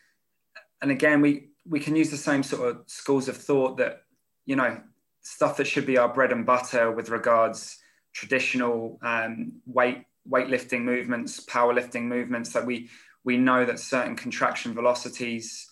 [0.81, 4.05] and again we we can use the same sort of schools of thought that
[4.45, 4.81] you know
[5.23, 7.79] stuff that should be our bread and butter with regards
[8.13, 12.89] traditional um, weight weightlifting movements powerlifting movements that we
[13.25, 15.66] we know that certain contraction velocities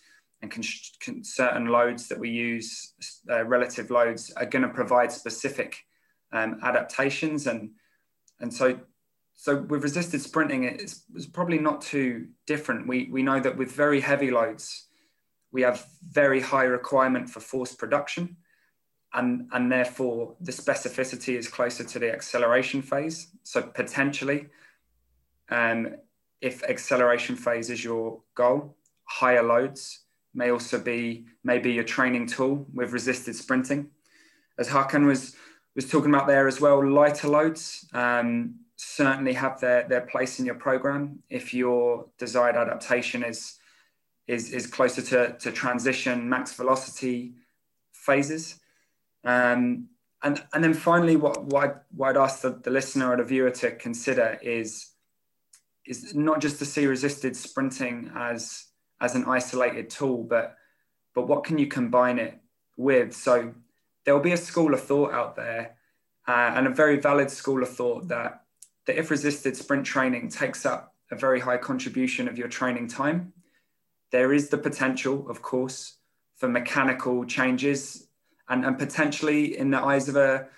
[0.45, 0.65] and con-
[1.05, 2.93] con- certain loads that we use,
[3.31, 5.85] uh, relative loads, are going to provide specific
[6.33, 7.47] um, adaptations.
[7.47, 7.71] And,
[8.41, 8.79] and so,
[9.35, 12.87] so with resisted sprinting, it's, it's probably not too different.
[12.87, 14.87] We, we know that with very heavy loads,
[15.51, 18.37] we have very high requirement for force production.
[19.15, 23.29] And, and therefore, the specificity is closer to the acceleration phase.
[23.45, 24.49] So potentially,
[25.51, 25.95] um,
[26.41, 30.04] if acceleration phase is your goal, higher loads
[30.35, 33.91] may also be maybe a training tool with resisted sprinting.
[34.59, 35.37] As Hakan was
[35.75, 40.47] was talking about there as well, lighter loads um, certainly have their, their place in
[40.47, 43.59] your program if your desired adaptation is
[44.27, 47.35] is, is closer to, to transition max velocity
[47.93, 48.61] phases.
[49.23, 49.89] Um,
[50.23, 53.25] and, and then finally, what, what, I'd, what I'd ask the, the listener or the
[53.25, 54.93] viewer to consider is,
[55.87, 58.67] is not just to see resisted sprinting as
[59.05, 60.57] as an isolated tool, but
[61.15, 62.41] but what can you combine it
[62.77, 63.15] with?
[63.15, 63.55] So
[64.05, 65.77] there will be a school of thought out there,
[66.27, 68.45] uh, and a very valid school of thought that
[68.87, 73.33] that if resisted sprint training takes up a very high contribution of your training time,
[74.11, 75.99] there is the potential, of course,
[76.37, 78.09] for mechanical changes
[78.49, 80.49] and, and potentially in the eyes of a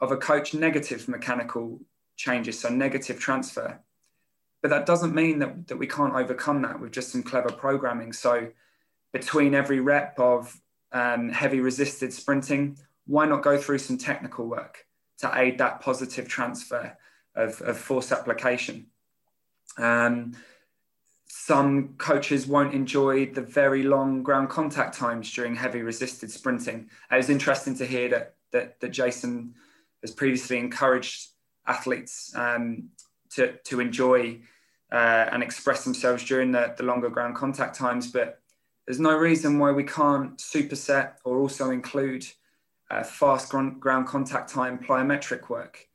[0.00, 1.80] of a coach, negative mechanical
[2.16, 3.80] changes, so negative transfer.
[4.62, 8.12] But that doesn't mean that, that we can't overcome that with just some clever programming.
[8.12, 8.48] So
[9.12, 10.60] between every rep of
[10.92, 14.86] um, heavy resisted sprinting, why not go through some technical work
[15.18, 16.96] to aid that positive transfer
[17.34, 18.86] of, of force application?
[19.78, 20.34] Um,
[21.28, 26.88] some coaches won't enjoy the very long ground contact times during heavy resisted sprinting.
[27.10, 29.54] It was interesting to hear that, that, that Jason
[30.02, 31.28] has previously encouraged
[31.66, 32.90] athletes um,
[33.30, 34.40] to, to enjoy
[34.92, 38.10] uh, and express themselves during the, the longer ground contact times.
[38.10, 38.40] But
[38.86, 42.24] there's no reason why we can't superset or also include
[42.90, 45.88] uh, fast ground, ground contact time plyometric work,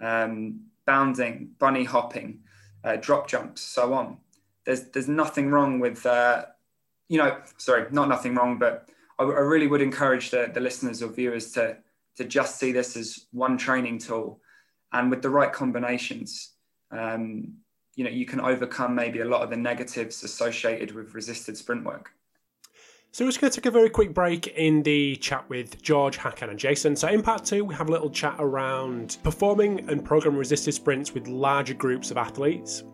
[0.00, 2.40] um, bounding, bunny hopping,
[2.84, 4.18] uh, drop jumps, so on.
[4.64, 6.46] There's, there's nothing wrong with, uh,
[7.08, 11.02] you know, sorry, not nothing wrong, but I, I really would encourage the, the listeners
[11.02, 11.78] or viewers to,
[12.16, 14.40] to just see this as one training tool
[14.92, 16.55] and with the right combinations
[16.90, 17.54] um,
[17.94, 21.84] you know you can overcome maybe a lot of the negatives associated with resisted sprint
[21.84, 22.10] work
[23.12, 26.18] so we're just going to take a very quick break in the chat with George,
[26.18, 26.94] Hakan and Jason.
[26.94, 31.14] So in part two, we have a little chat around performing and program resisted sprints
[31.14, 32.84] with larger groups of athletes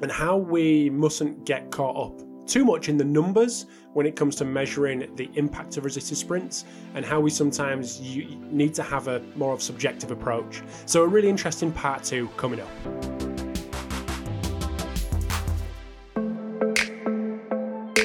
[0.00, 4.34] and how we mustn't get caught up too much in the numbers when it comes
[4.36, 9.22] to measuring the impact of resisted sprints and how we sometimes need to have a
[9.36, 10.62] more of subjective approach.
[10.86, 12.68] So a really interesting part two coming up.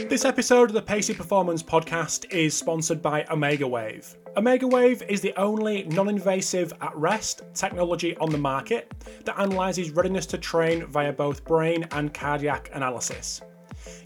[0.09, 4.15] This episode of the Pacey Performance podcast is sponsored by Omegawave.
[4.37, 8.93] Omega Wave is the only non invasive at rest technology on the market
[9.25, 13.41] that analyses readiness to train via both brain and cardiac analysis.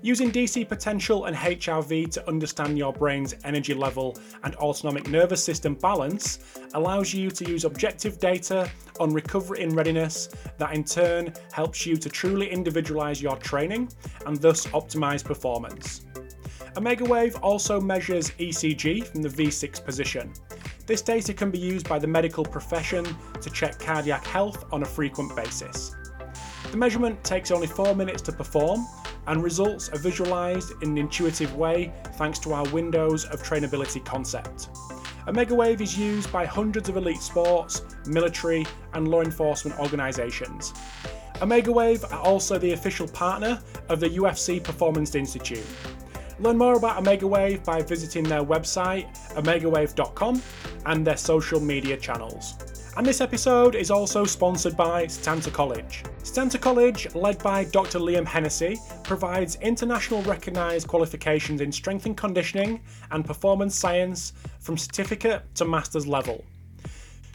[0.01, 5.73] Using DC potential and HRV to understand your brain's energy level and autonomic nervous system
[5.75, 6.39] balance
[6.73, 8.69] allows you to use objective data
[8.99, 13.89] on recovery and readiness that in turn helps you to truly individualize your training
[14.25, 16.05] and thus optimize performance.
[16.75, 20.31] Omegawave also measures ECG from the V6 position.
[20.85, 23.05] This data can be used by the medical profession
[23.41, 25.95] to check cardiac health on a frequent basis.
[26.71, 28.85] The measurement takes only 4 minutes to perform
[29.27, 34.69] and results are visualized in an intuitive way thanks to our windows of trainability concept.
[35.27, 40.73] Omegawave is used by hundreds of elite sports, military, and law enforcement organisations.
[41.35, 45.65] Omegawave are also the official partner of the UFC Performance Institute.
[46.39, 50.41] Learn more about Omegawave by visiting their website, omegawave.com,
[50.85, 52.55] and their social media channels.
[52.97, 56.03] And this episode is also sponsored by Setanta College.
[56.23, 57.99] Setanta College, led by Dr.
[57.99, 62.81] Liam Hennessy, provides international recognised qualifications in strength and conditioning
[63.11, 66.43] and performance science from certificate to master's level.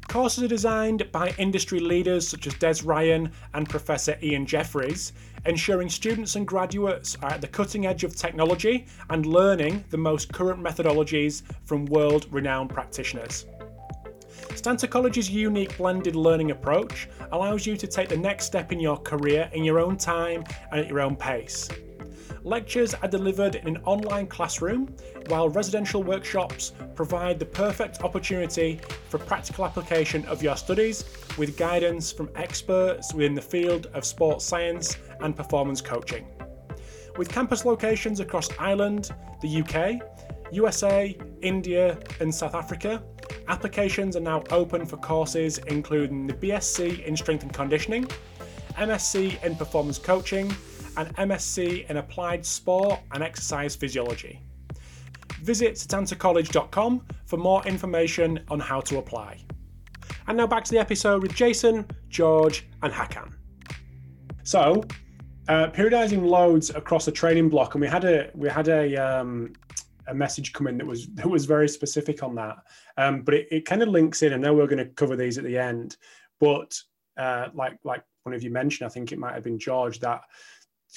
[0.08, 5.12] Courses are designed by industry leaders such as Des Ryan and Professor Ian Jeffreys,
[5.46, 10.32] ensuring students and graduates are at the cutting edge of technology and learning the most
[10.32, 13.46] current methodologies from world renowned practitioners.
[14.55, 18.98] Setanta College's unique blended learning approach allows you to take the next step in your
[18.98, 21.70] career in your own time and at your own pace.
[22.44, 24.94] Lectures are delivered in an online classroom,
[25.28, 28.78] while residential workshops provide the perfect opportunity
[29.09, 31.05] for practical application of your studies
[31.38, 36.26] with guidance from experts within the field of sports science and performance coaching.
[37.16, 40.03] With campus locations across Ireland, the UK,
[40.53, 43.03] USA, India, and South Africa,
[43.53, 48.09] Applications are now open for courses including the BSc in Strength and Conditioning,
[48.76, 50.50] MSc in Performance Coaching,
[50.96, 54.40] and MSc in Applied Sport and Exercise Physiology.
[55.42, 59.44] Visit setantacollege.com for more information on how to apply.
[60.28, 63.34] And now back to the episode with Jason, George, and Hakan.
[64.44, 64.82] So,
[65.48, 69.53] uh, periodizing loads across a training block, and we had a we had a um,
[70.07, 72.57] a message come in that was that was very specific on that.
[72.96, 74.32] Um, but it, it kind of links in.
[74.32, 75.96] I know we're going to cover these at the end,
[76.40, 76.78] but
[77.16, 80.22] uh, like like one of you mentioned, I think it might have been George that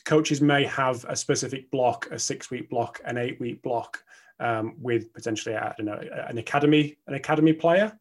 [0.03, 4.03] coaches may have a specific block, a six week block, an eight week block
[4.39, 7.97] um, with potentially I don't know an academy an academy player.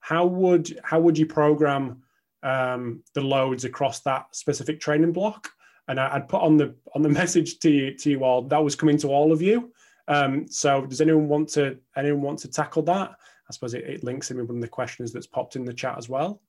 [0.00, 2.02] How would how would you program
[2.42, 5.50] um, the loads across that specific training block?
[5.88, 8.62] And I, would put on the on the message to you to you all that
[8.62, 9.72] was coming to all of you.
[10.08, 13.10] Um, so does anyone want to anyone want to tackle that?
[13.48, 15.74] I suppose it, it links in with one of the questions that's popped in the
[15.74, 16.40] chat as well.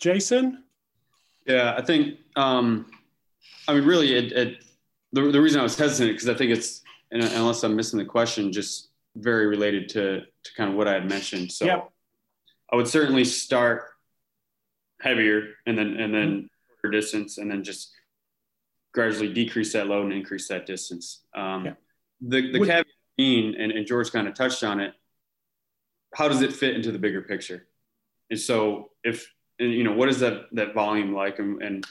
[0.00, 0.64] Jason?
[1.46, 2.86] Yeah, I think, um,
[3.66, 4.64] I mean, really, it, it,
[5.12, 8.52] the, the reason I was hesitant, because I think it's, unless I'm missing the question,
[8.52, 11.50] just very related to to kind of what I had mentioned.
[11.50, 11.90] So Yep.
[12.72, 13.84] I would certainly start
[15.00, 17.92] heavier and then and then shorter distance and then just
[18.98, 21.22] gradually decrease that load and increase that distance.
[21.32, 21.74] Um, Yeah.
[22.20, 22.86] The the Would- caveat
[23.16, 24.92] being, and, and George kind of touched on it.
[26.14, 27.68] How does it fit into the bigger picture?
[28.30, 31.86] And so if and, you know what is that that volume like and, and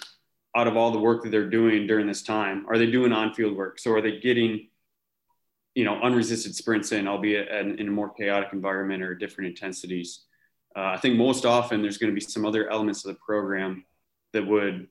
[0.55, 3.55] out of all the work that they're doing during this time are they doing on-field
[3.55, 4.69] work so are they getting
[5.75, 10.09] you know unresisted sprints in albeit in, in a more chaotic environment or different intensities
[10.77, 13.83] uh, i think most often there's going to be some other elements of the program
[14.33, 14.87] that would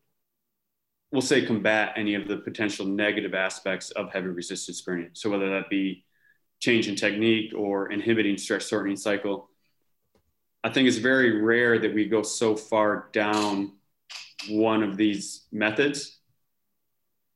[1.12, 5.50] we'll say combat any of the potential negative aspects of heavy resistance sprinting so whether
[5.50, 6.04] that be
[6.60, 9.50] change in technique or inhibiting stretch shortening cycle
[10.66, 13.74] I think it's very rare that we go so far down
[14.48, 16.18] one of these methods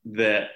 [0.04, 0.48] that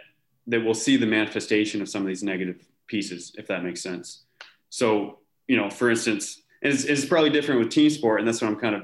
[0.49, 4.25] that we'll see the manifestation of some of these negative pieces, if that makes sense.
[4.71, 8.49] So, you know, for instance, it's, it's probably different with team sport, and that's what
[8.49, 8.83] I'm kind of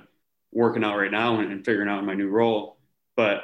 [0.53, 2.79] working out right now and, and figuring out in my new role.
[3.17, 3.43] But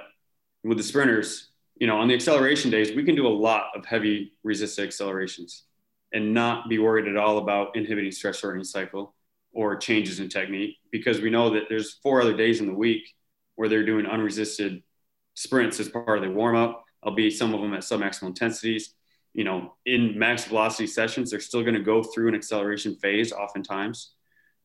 [0.66, 3.84] with the sprinters, you know, on the acceleration days, we can do a lot of
[3.84, 5.64] heavy resisted accelerations
[6.12, 9.14] and not be worried at all about inhibiting stretch shortening cycle
[9.52, 13.14] or changes in technique because we know that there's four other days in the week
[13.54, 14.82] where they're doing unresisted
[15.34, 18.94] sprints as part of their warm up, I'll be some of them at submaximal intensities.
[19.34, 23.32] You know, in max velocity sessions, they're still going to go through an acceleration phase
[23.32, 24.14] oftentimes.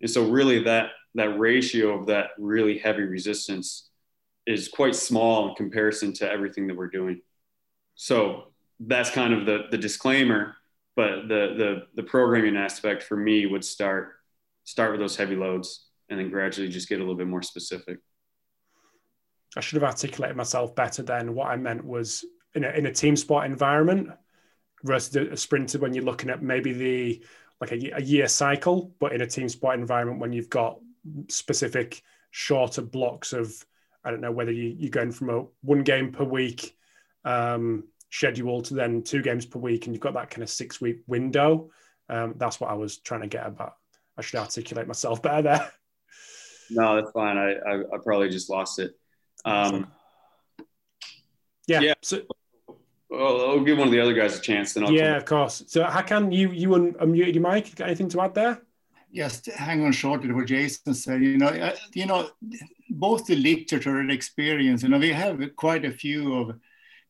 [0.02, 3.91] And so really that that ratio of that really heavy resistance
[4.52, 7.22] is quite small in comparison to everything that we're doing.
[7.96, 10.56] So that's kind of the the disclaimer,
[10.96, 14.14] but the the the programming aspect for me would start
[14.64, 18.00] start with those heavy loads and then gradually just get a little bit more specific.
[19.56, 21.34] I should have articulated myself better then.
[21.34, 22.24] What I meant was
[22.56, 24.10] in a, in a team sport environment
[24.84, 27.26] versus a sprinter when you're looking at maybe the
[27.60, 30.80] like a, a year cycle, but in a team sport environment when you've got
[31.28, 33.66] specific shorter blocks of
[34.04, 36.76] I don't know whether you, you're going from a one game per week
[37.24, 40.82] um, schedule to then two games per week, and you've got that kind of six
[40.82, 41.72] week window.
[42.10, 43.76] Um, that's what I was trying to get about.
[44.18, 45.72] I should articulate myself better there.
[46.70, 47.38] No, that's fine.
[47.38, 48.94] I, I, I probably just lost it.
[49.46, 49.92] Um,
[51.68, 51.82] yeah.
[51.82, 51.94] Yeah.
[52.02, 52.22] So,
[53.10, 54.74] well, I'll give one of the other guys a chance.
[54.74, 55.64] Then I'll yeah, of course.
[55.68, 57.76] So Hakan you you un- unmuted your mic?
[57.76, 58.62] Got anything to add there?
[59.12, 61.22] Yes, hang on short to what Jason said.
[61.22, 62.30] You know, uh, you know,
[62.92, 64.84] both the literature and experience.
[64.84, 66.60] You know, we have quite a few of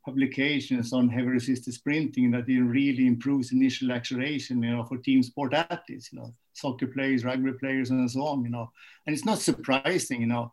[0.06, 4.64] publications on heavy resisted sprinting that it really improves initial acceleration.
[4.64, 6.10] You know, for team sport athletes.
[6.12, 8.44] You know, soccer players, rugby players, and so on.
[8.44, 8.72] You know,
[9.06, 10.22] and it's not surprising.
[10.22, 10.52] You know.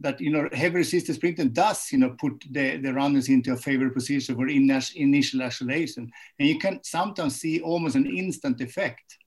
[0.00, 3.56] That you know, heavy resisted sprinting does you know put the, the runners into a
[3.56, 6.10] favorable position for initial initial acceleration,
[6.40, 9.18] and you can sometimes see almost an instant effect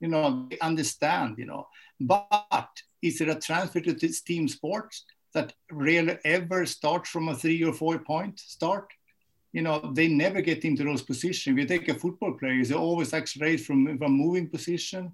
[0.00, 1.68] you know, understand, you know.
[2.00, 7.34] But is there a transfer to this team sports that really ever starts from a
[7.34, 8.88] three or four point start?
[9.52, 11.56] You know, they never get into those positions.
[11.56, 15.12] We take a football player, they always accelerate from, from moving position.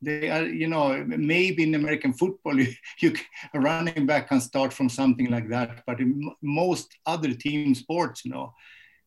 [0.00, 3.14] They are, you know, maybe in American football, you, you
[3.54, 8.24] a running back can start from something like that, but in most other team sports,
[8.24, 8.54] you know,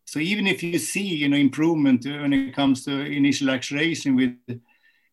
[0.09, 4.59] so even if you see, you know, improvement when it comes to initial acceleration with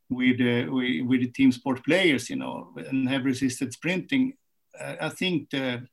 [0.09, 4.34] with, uh, with, with the team sport players, you know, and have resisted sprinting,
[4.80, 5.86] uh, I think the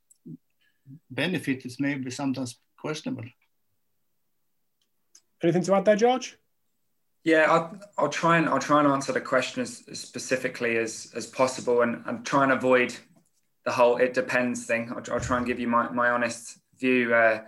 [1.10, 3.24] benefit is maybe sometimes questionable.
[5.42, 6.38] Anything to add there, George?
[7.24, 11.10] Yeah, I'll, I'll try and I'll try and answer the question as, as specifically as
[11.14, 12.94] as possible, and I'm trying to avoid
[13.64, 14.90] the whole "it depends" thing.
[14.90, 17.14] I'll, I'll try and give you my, my honest view.
[17.14, 17.42] Uh,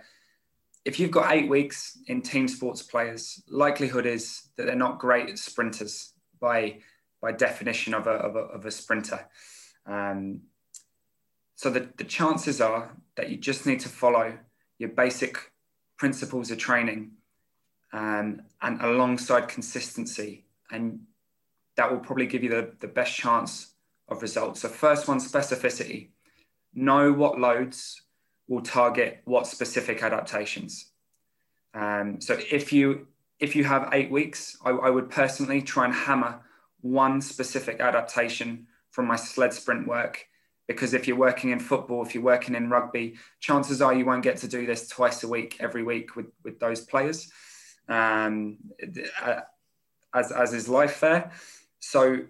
[0.83, 5.37] if you've got eight weeks in team sports players, likelihood is that they're not great
[5.37, 6.79] sprinters by
[7.21, 9.27] by definition of a, of a, of a sprinter.
[9.85, 10.41] Um,
[11.55, 14.37] so the, the chances are that you just need to follow
[14.77, 15.51] your basic
[15.97, 17.13] principles of training
[17.93, 20.45] um, and alongside consistency.
[20.69, 20.99] And
[21.75, 23.73] that will probably give you the, the best chance
[24.07, 24.61] of results.
[24.61, 26.09] So first one, specificity.
[26.73, 28.03] Know what loads
[28.47, 30.91] will target what specific adaptations.
[31.73, 33.07] Um, so if you
[33.39, 36.39] if you have eight weeks, I, I, would personally try and hammer
[36.81, 40.25] one specific adaptation from my sled sprint work.
[40.67, 44.23] Because if you're working in football, if you're working in rugby, chances are you won't
[44.23, 47.31] get to do this twice a week, every week with, with those players,
[47.87, 48.57] um,
[50.13, 51.31] as, as is life there.
[51.79, 52.25] So,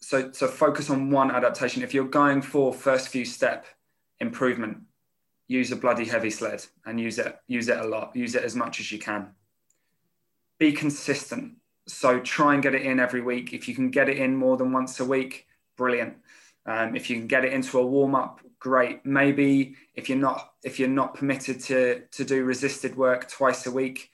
[0.00, 1.82] so, so focus on one adaptation.
[1.82, 3.66] If you're going for first few step
[4.18, 4.78] improvement,
[5.46, 8.56] use a bloody heavy sled and use it, use it a lot, use it as
[8.56, 9.32] much as you can
[10.58, 11.54] be consistent.
[11.86, 13.52] So try and get it in every week.
[13.52, 15.46] If you can get it in more than once a week,
[15.76, 16.16] brilliant.
[16.66, 19.06] Um, if you can get it into a warm up, great.
[19.06, 23.70] Maybe if you're not if you're not permitted to to do resisted work twice a
[23.70, 24.10] week,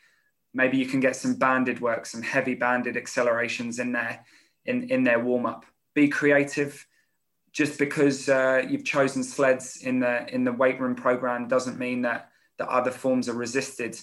[0.52, 4.24] maybe you can get some banded work, some heavy banded accelerations in there
[4.64, 5.64] in in their warm up.
[5.94, 6.86] Be creative.
[7.52, 12.02] Just because uh, you've chosen sleds in the in the weight room program doesn't mean
[12.02, 13.98] that that other forms are resisted.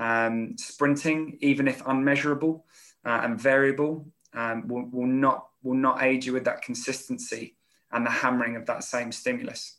[0.00, 2.64] Um, sprinting, even if unmeasurable
[3.04, 7.56] uh, and variable, um, will, will not will not aid you with that consistency
[7.92, 9.76] and the hammering of that same stimulus.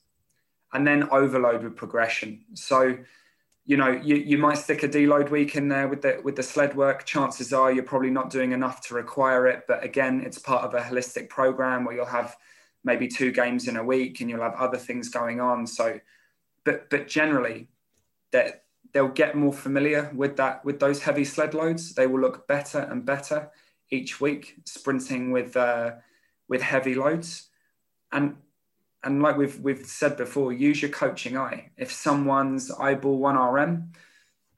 [0.74, 2.46] And then overload with progression.
[2.54, 2.98] So,
[3.66, 6.44] you know, you, you might stick a deload week in there with the with the
[6.44, 7.06] sled work.
[7.06, 9.64] Chances are you're probably not doing enough to require it.
[9.68, 12.38] But again, it's part of a holistic program where you'll have
[12.84, 15.66] maybe two games in a week and you'll have other things going on.
[15.66, 16.00] So,
[16.64, 17.70] but but generally,
[18.32, 21.94] that they'll get more familiar with that with those heavy sled loads.
[21.94, 23.52] They will look better and better
[23.90, 25.94] each week, sprinting with uh,
[26.48, 27.50] with heavy loads
[28.12, 28.36] and
[29.04, 31.72] and like we've we've said before, use your coaching eye.
[31.78, 33.92] If someone's eyeball one RM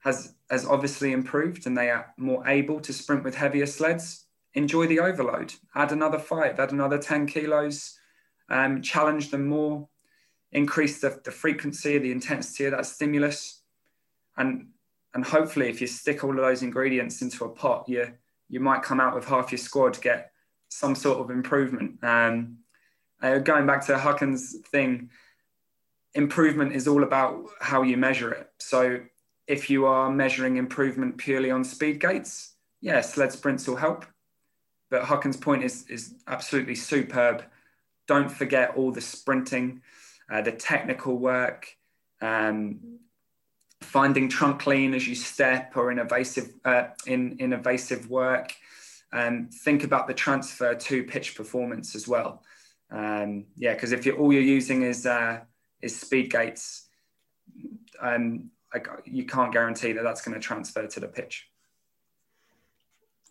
[0.00, 4.86] has has obviously improved and they are more able to sprint with heavier sleds, enjoy
[4.86, 5.54] the overload.
[5.74, 7.98] Add another five, add another 10 kilos,
[8.50, 9.88] um, challenge them more,
[10.52, 13.62] increase the, the frequency, the intensity of that stimulus.
[14.36, 14.68] And
[15.14, 18.12] and hopefully if you stick all of those ingredients into a pot, you
[18.48, 20.32] you might come out with half your squad get
[20.68, 22.02] some sort of improvement.
[22.02, 22.58] Um,
[23.22, 25.10] uh, going back to Hakan's thing,
[26.14, 28.50] improvement is all about how you measure it.
[28.58, 29.00] So
[29.46, 34.04] if you are measuring improvement purely on speed gates, yeah, sled sprints will help.
[34.90, 37.44] But Hakan's point is, is absolutely superb.
[38.06, 39.80] Don't forget all the sprinting,
[40.30, 41.68] uh, the technical work,
[42.20, 42.98] um,
[43.80, 48.54] finding trunk lean as you step or in evasive, uh, in, in evasive work.
[49.12, 52.42] And um, think about the transfer to pitch performance as well.
[52.90, 55.40] Um, yeah, because if you're, all you're using is uh,
[55.80, 56.88] is speed gates,
[58.00, 61.48] um, I, you can't guarantee that that's going to transfer to the pitch.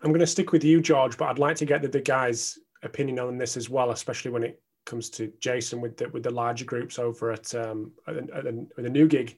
[0.01, 2.59] I'm going to stick with you, George, but I'd like to get the, the guys'
[2.83, 6.29] opinion on this as well, especially when it comes to Jason with the with the
[6.29, 9.37] larger groups over at um, at, at, at the new gig.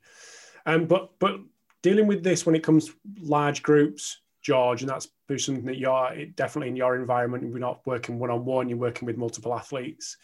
[0.66, 1.40] Um, but but
[1.82, 2.92] dealing with this when it comes
[3.22, 5.08] large groups, George, and that's
[5.38, 7.52] something that you're definitely in your environment.
[7.52, 10.18] We're not working one on one; you're working with multiple athletes.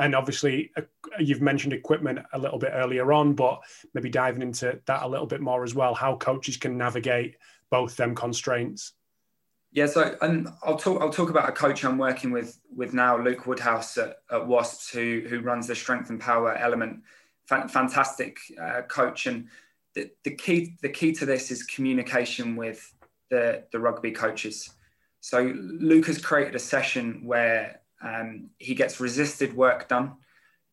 [0.00, 0.82] And obviously, uh,
[1.18, 3.60] you've mentioned equipment a little bit earlier on, but
[3.94, 5.92] maybe diving into that a little bit more as well.
[5.92, 7.36] How coaches can navigate
[7.70, 8.92] both them constraints.
[9.72, 11.02] Yeah, so and I'll talk.
[11.02, 14.88] I'll talk about a coach I'm working with with now, Luke Woodhouse at, at Wasps,
[14.90, 17.02] who who runs the strength and power element.
[17.46, 19.48] fantastic uh, coach, and
[20.24, 22.92] the, key the key to this is communication with
[23.30, 24.70] the, the rugby coaches.
[25.20, 30.16] So Luke has created a session where um, he gets resisted work done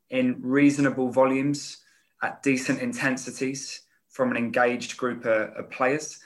[0.10, 1.78] in reasonable volumes
[2.22, 6.20] at decent intensities from an engaged group of, of players.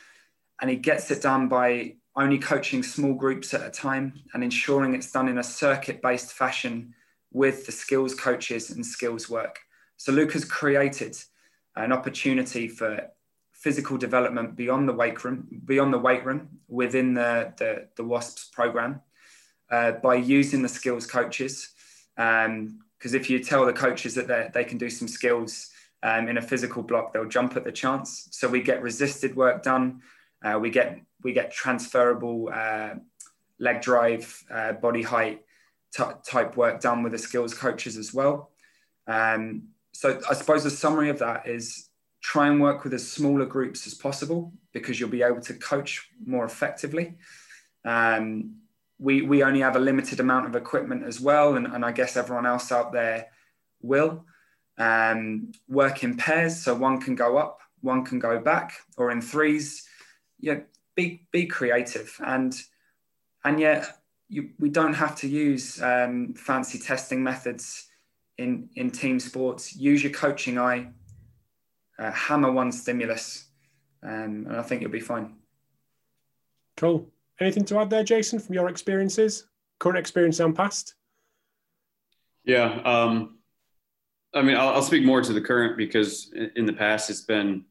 [0.62, 4.94] And he gets it done by only coaching small groups at a time and ensuring
[4.94, 6.94] it's done in a circuit based fashion
[7.32, 9.60] with the skills coaches and skills work.
[9.98, 11.18] So Luke has created
[11.76, 13.10] an opportunity for
[13.54, 18.50] physical development beyond the weight room, beyond the weight room within the, the, the WASPs
[18.52, 19.02] program
[19.70, 21.70] uh, by using the skills coaches.
[22.16, 25.70] Because um, if you tell the coaches that they can do some skills
[26.04, 28.30] um, in a physical block, they'll jump at the chance.
[28.32, 30.02] So we get resisted work done.
[30.44, 32.92] Uh, we get we get transferable uh,
[33.60, 35.42] leg drive, uh, body height
[35.92, 38.52] type work done with the skills coaches as well.
[39.08, 39.70] Um,
[40.00, 41.90] so I suppose the summary of that is
[42.22, 46.10] try and work with as smaller groups as possible because you'll be able to coach
[46.26, 47.16] more effectively.
[47.84, 48.62] Um,
[48.98, 52.16] we, we only have a limited amount of equipment as well, and, and I guess
[52.16, 53.28] everyone else out there
[53.82, 54.24] will.
[54.78, 59.22] Um, work in pairs, so one can go up, one can go back, or in
[59.22, 59.86] threes.
[60.40, 60.62] Yeah,
[60.96, 62.56] be be creative, and
[63.44, 67.89] and yet you, we don't have to use um, fancy testing methods
[68.40, 69.76] in in team sports.
[69.76, 70.88] Use your coaching eye,
[72.00, 73.46] uh, hammer one stimulus,
[74.02, 75.36] um, and I think you'll be fine.
[76.78, 77.08] Cool.
[77.40, 79.48] Anything to add there, Jason, from your experiences,
[79.80, 80.96] current experience and past?
[82.46, 82.82] Yeah.
[82.84, 83.38] Um,
[84.34, 87.66] I mean, I'll, I'll, speak more to the current because in the past it's been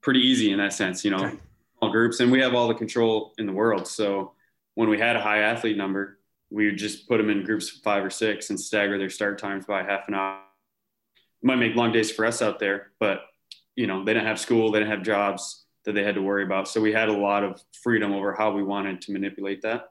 [0.00, 1.36] pretty easy in that sense, you know, okay.
[1.80, 3.86] all groups, and we have all the control in the world.
[3.86, 4.32] So
[4.74, 6.18] when we had a high athlete number,
[6.52, 9.38] we would just put them in groups of five or six and stagger their start
[9.38, 10.38] times by half an hour
[11.42, 13.22] It might make long days for us out there, but
[13.74, 15.64] you know, they didn't have school, they didn't have jobs.
[15.84, 16.68] that they had to worry about.
[16.68, 19.86] So we had a lot of freedom over how we wanted to manipulate that.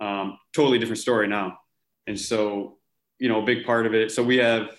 [0.00, 1.58] Um, totally different story now.
[2.06, 2.78] And so,
[3.18, 4.10] you know, a big part of it.
[4.10, 4.70] So we have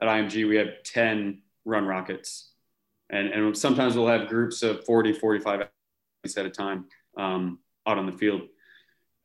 [0.00, 2.50] at IMG, we have 10 run rockets.
[3.10, 5.68] And, and sometimes we'll have groups of 40, 45
[6.36, 6.86] at a time
[7.16, 8.42] um, out on the field.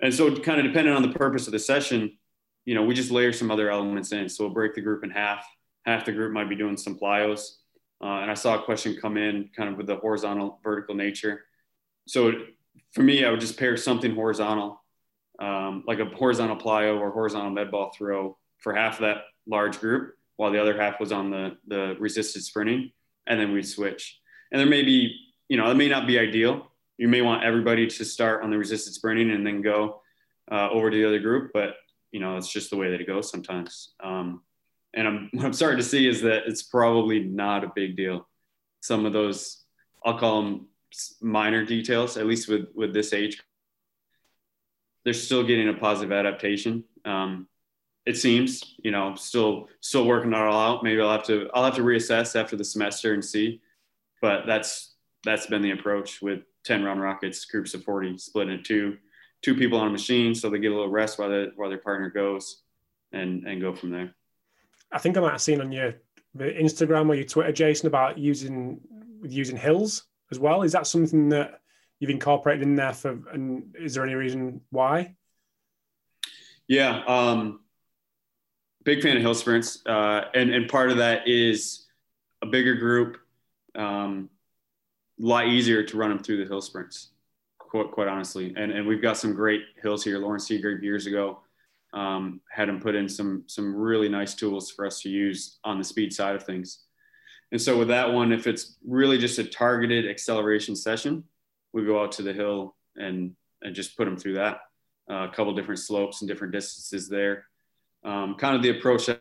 [0.01, 2.17] And so, kind of depending on the purpose of the session,
[2.65, 4.29] you know, we just layer some other elements in.
[4.29, 5.45] So we'll break the group in half.
[5.85, 7.55] Half the group might be doing some plyos.
[8.03, 11.43] Uh, and I saw a question come in kind of with the horizontal vertical nature.
[12.07, 12.33] So
[12.93, 14.83] for me, I would just pair something horizontal,
[15.39, 19.79] um, like a horizontal plyo or horizontal med ball throw for half of that large
[19.79, 22.91] group, while the other half was on the, the resisted sprinting.
[23.27, 24.19] And then we'd switch.
[24.51, 25.15] And there may be,
[25.47, 26.70] you know, it may not be ideal.
[27.01, 30.03] You may want everybody to start on the resistance burning and then go
[30.51, 31.73] uh, over to the other group, but
[32.11, 33.95] you know, it's just the way that it goes sometimes.
[34.03, 34.43] Um,
[34.93, 38.27] and I'm, what I'm starting to see is that it's probably not a big deal.
[38.81, 39.63] Some of those,
[40.05, 40.67] I'll call them
[41.23, 43.41] minor details, at least with, with this age,
[45.03, 46.83] they're still getting a positive adaptation.
[47.03, 47.47] Um,
[48.05, 50.83] it seems, you know, still, still working it all out.
[50.83, 53.59] Maybe I'll have to, I'll have to reassess after the semester and see,
[54.21, 54.93] but that's,
[55.23, 58.97] that's been the approach with 10 run rockets, groups of 40 split into two,
[59.41, 60.35] two people on a machine.
[60.35, 62.61] So they get a little rest while, the, while their partner goes
[63.11, 64.13] and, and go from there.
[64.91, 65.95] I think I might have seen on your
[66.37, 68.81] Instagram or your Twitter, Jason, about using
[69.23, 70.63] using hills as well.
[70.63, 71.61] Is that something that
[71.99, 73.17] you've incorporated in there for?
[73.31, 75.15] And is there any reason why?
[76.67, 77.61] Yeah, um,
[78.83, 81.87] big fan of hill sprints, uh, and and part of that is
[82.41, 83.17] a bigger group,
[83.75, 84.29] um,
[85.21, 87.09] a lot easier to run them through the hill sprints.
[87.57, 90.17] Quite, quite honestly, and and we've got some great hills here.
[90.17, 91.39] Loren Seagrave years ago
[91.93, 95.77] um, had him put in some some really nice tools for us to use on
[95.77, 96.79] the speed side of things.
[97.51, 101.23] And so with that one, if it's really just a targeted acceleration session,
[101.73, 104.61] we go out to the hill and and just put them through that.
[105.09, 107.45] Uh, a couple different slopes and different distances there.
[108.03, 109.19] Um, kind of the approach to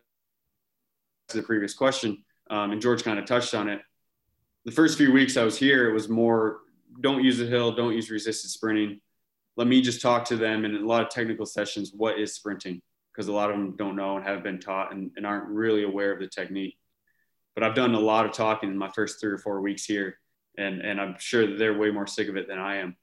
[1.28, 3.80] the previous question, um, and George kind of touched on it.
[4.64, 6.60] The first few weeks I was here, it was more
[7.00, 9.00] don't use the hill, don't use resisted sprinting.
[9.56, 12.82] Let me just talk to them in a lot of technical sessions what is sprinting?
[13.12, 15.84] Because a lot of them don't know and haven't been taught and, and aren't really
[15.84, 16.76] aware of the technique.
[17.54, 20.16] But i've done a lot of talking in my first three or four weeks here
[20.56, 22.96] and and i'm sure that they're way more sick of it than i am.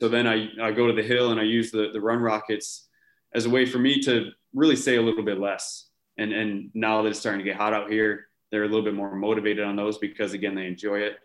[0.00, 2.88] So then i, I go to the hill and i use the, the run rockets
[3.34, 5.88] as a way for me to really say a little bit less.
[6.16, 8.94] And and now that it's starting to get hot out here they're a little bit
[8.94, 11.16] more motivated on those because again they enjoy it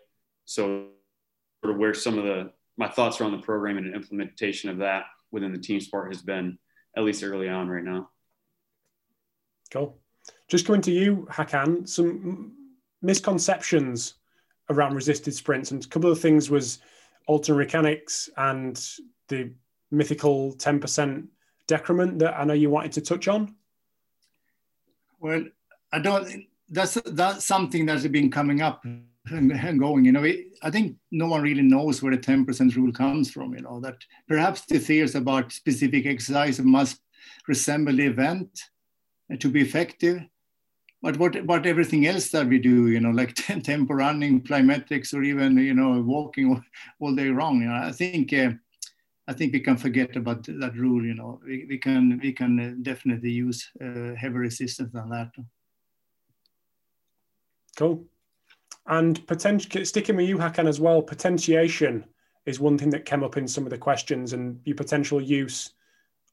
[0.44, 0.88] so
[1.62, 5.04] sort of where some of the my thoughts around the program and implementation of that
[5.30, 6.58] within the team sport has been
[6.96, 8.08] at least early on right now.
[9.70, 9.98] Cool.
[10.48, 12.52] Just coming to you, Hakan, some
[13.02, 14.14] misconceptions
[14.70, 16.78] around resisted sprints, and a couple of things was
[17.26, 18.88] alternate mechanics and
[19.28, 19.52] the
[19.90, 21.26] mythical 10%
[21.66, 23.54] decrement that I know you wanted to touch on.
[25.20, 25.44] Well,
[25.92, 26.46] I don't.
[26.68, 30.04] That's that's something that's been coming up and going.
[30.04, 30.24] You know,
[30.62, 33.54] I think no one really knows where the 10% rule comes from.
[33.54, 33.96] You know, that
[34.28, 37.00] perhaps the theories about specific exercise must
[37.46, 38.48] resemble the event
[39.38, 40.22] to be effective.
[41.02, 45.22] But what about everything else that we do, you know, like tempo running, plyometrics, or
[45.22, 46.64] even, you know, walking
[46.98, 48.52] all day long, you know, I think, uh,
[49.28, 52.82] I think we can forget about that rule, you know, we, we can, we can
[52.82, 55.30] definitely use uh, heavy resistance on that.
[57.74, 58.04] Cool.
[58.86, 62.04] And potential sticking with you, Hakan, as well, potentiation
[62.46, 65.70] is one thing that came up in some of the questions and your potential use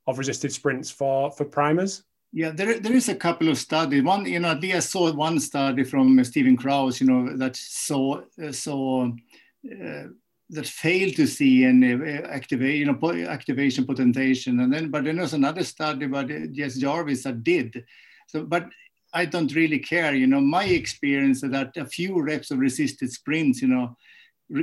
[0.07, 2.03] of resisted sprints for, for primers.
[2.33, 4.03] Yeah, there, there is a couple of studies.
[4.03, 8.51] One, you know, I saw one study from Stephen Krauss, you know, that saw, uh,
[8.51, 10.03] saw uh,
[10.49, 14.59] that failed to see any activation, you know, activation potentiation.
[14.59, 17.85] And then, but then there's another study by Jess Jarvis that did.
[18.27, 18.69] So, but
[19.13, 20.15] I don't really care.
[20.15, 23.95] You know, my experience is that a few reps of resisted sprints, you know,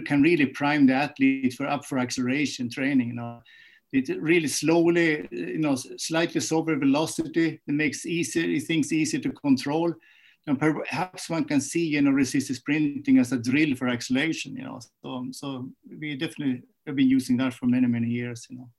[0.06, 3.08] can really prime the athlete for up for acceleration training.
[3.08, 3.42] You know,
[3.92, 7.60] it really slowly, you know, slightly slower velocity.
[7.66, 9.92] It makes easier things easier to control.
[10.46, 14.56] And perhaps one can see, you know, resisted sprinting as a drill for acceleration.
[14.56, 15.68] You know, so so
[15.98, 18.46] we definitely have been using that for many many years.
[18.48, 18.70] You know,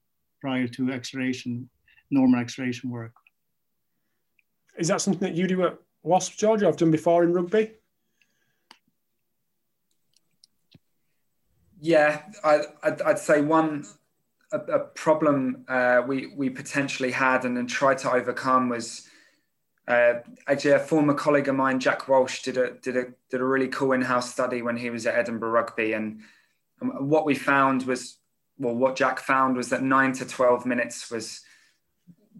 [0.41, 1.69] prior to acceleration,
[2.09, 3.13] normal acceleration work.
[4.79, 6.67] Is that something that you do at Wasps, Georgia?
[6.67, 7.71] I've done before in rugby.
[11.81, 13.85] Yeah, I, I'd, I'd say one
[14.51, 19.07] a, a problem uh, we we potentially had and then tried to overcome was
[19.87, 20.15] uh,
[20.47, 23.67] actually a former colleague of mine, Jack Walsh, did a did a did a really
[23.67, 26.21] cool in-house study when he was at Edinburgh Rugby, and
[26.81, 28.17] And what we found was,
[28.57, 31.41] well, what Jack found was that nine to 12 minutes was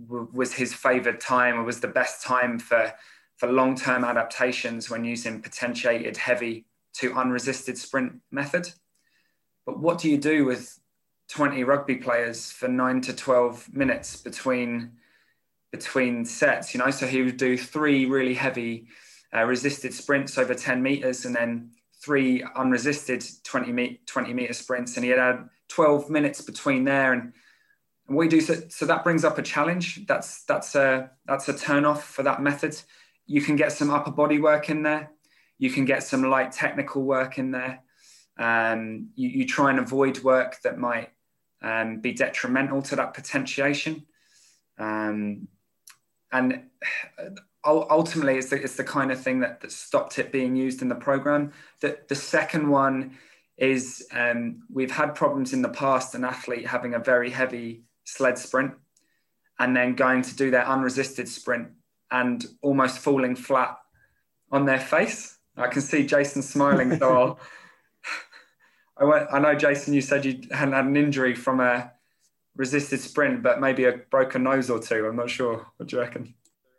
[0.08, 2.94] was his favored time or was the best time for
[3.38, 8.70] for long-term adaptations when using potentiated heavy to unresisted sprint method.
[9.66, 10.78] But what do you do with
[11.30, 14.92] 20 rugby players for nine to 12 minutes between
[15.72, 16.74] between sets?
[16.74, 18.88] You know, so he would do three really heavy
[19.34, 21.72] uh, resisted sprints over 10 meters and then
[22.02, 24.96] three unresisted 20, me- 20 meter sprints.
[24.96, 27.14] And he had had 12 minutes between there.
[27.14, 27.34] And,
[28.10, 30.06] and we do so, so that brings up a challenge.
[30.08, 32.80] That's that's a that's a turn off for that method.
[33.28, 35.12] You can get some upper body work in there.
[35.60, 37.82] You can get some light technical work in there.
[38.38, 41.10] Um, you, you try and avoid work that might
[41.62, 44.06] um, be detrimental to that potentiation.
[44.80, 45.48] Um,
[46.32, 46.64] and
[47.64, 50.90] ultimately, it's the, it's the kind of thing that, that stopped it being used in
[50.90, 51.52] the program.
[51.82, 53.18] The, the second one
[53.58, 58.38] is um, we've had problems in the past, an athlete having a very heavy sled
[58.38, 58.74] sprint
[59.60, 61.68] and then going to do their unresisted sprint
[62.12, 63.78] and almost falling flat
[64.52, 65.38] on their face.
[65.58, 67.40] I can see Jason smiling, so I'll.
[68.98, 71.92] I, went, I know, Jason, you said you hadn't had an injury from a
[72.56, 75.06] resisted sprint, but maybe a broken nose or two.
[75.06, 75.66] I'm not sure.
[75.78, 76.34] What do you reckon?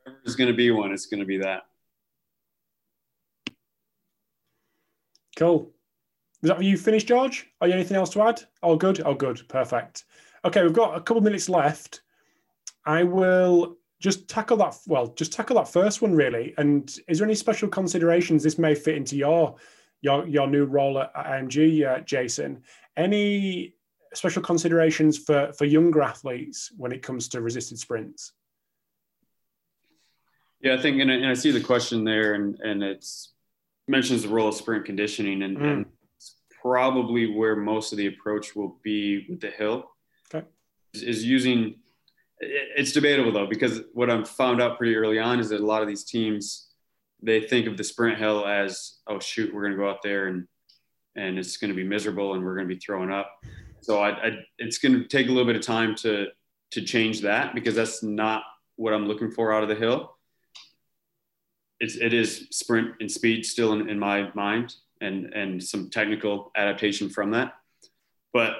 [0.04, 0.92] There's going to be one.
[0.92, 1.62] It's going to be that.
[5.36, 5.70] Cool.
[6.42, 7.46] Is that you finished, George?
[7.60, 8.42] Are you anything else to add?
[8.62, 9.00] Oh, good.
[9.04, 9.46] Oh, good.
[9.48, 10.04] Perfect.
[10.44, 12.02] Okay, we've got a couple of minutes left.
[12.84, 17.26] I will just tackle that well just tackle that first one really and is there
[17.26, 19.54] any special considerations this may fit into your
[20.00, 22.62] your your new role at IMG uh, Jason
[22.96, 23.74] any
[24.14, 28.32] special considerations for for younger athletes when it comes to resisted sprints
[30.62, 33.34] yeah I think and I, and I see the question there and and it's
[33.86, 35.72] mentions the role of sprint conditioning and, mm.
[35.72, 35.86] and
[36.62, 39.90] probably where most of the approach will be with the hill.
[40.94, 41.76] Is, using
[42.40, 45.82] it's debatable though because what I've found out pretty early on is that a lot
[45.82, 46.68] of these teams
[47.22, 50.28] they think of the sprint hill as oh shoot we're going to go out there
[50.28, 50.46] and
[51.16, 53.30] and it's going to be miserable and we're going to be throwing up.
[53.82, 56.26] So I, I it's going to take a little bit of time to
[56.72, 58.42] to change that because that's not
[58.76, 60.16] what I'm looking for out of the hill.
[61.80, 66.52] It's it is sprint and speed still in, in my mind and and some technical
[66.56, 67.54] adaptation from that,
[68.32, 68.52] but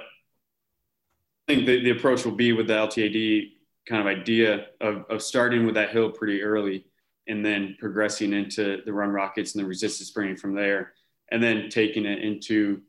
[1.55, 3.51] think the, the approach will be with the LTAD
[3.87, 6.85] kind of idea of, of starting with that hill pretty early
[7.27, 10.93] and then progressing into the run rockets and the resistance sprinting from there
[11.31, 12.81] and then taking it into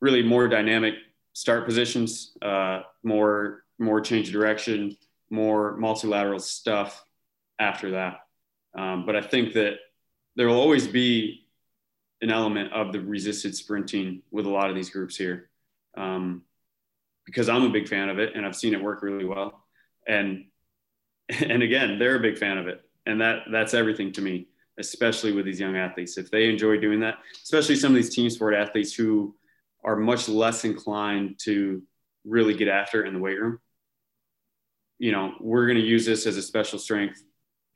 [0.00, 0.94] really more dynamic
[1.32, 4.96] start positions uh, more more change of direction
[5.30, 7.04] more multilateral stuff
[7.58, 8.18] after that.
[8.74, 9.74] Um, but i think that
[10.36, 11.46] there will always be
[12.22, 15.50] an element of the resisted sprinting with a lot of these groups here.
[15.96, 16.42] Um,
[17.24, 19.64] because i'm a big fan of it and i've seen it work really well.
[20.06, 20.46] And
[21.28, 22.82] and again they're a big fan of it.
[23.06, 24.48] And that that's everything to me
[24.78, 26.16] especially with these young athletes.
[26.16, 29.34] If they enjoy doing that especially some of these team sport athletes who
[29.84, 31.82] are much less inclined to
[32.24, 33.58] really get after in the weight room
[35.02, 37.24] you know we're going to use this as a special strength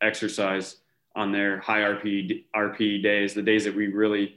[0.00, 0.76] exercise
[1.16, 4.36] on their high rp rp days the days that we really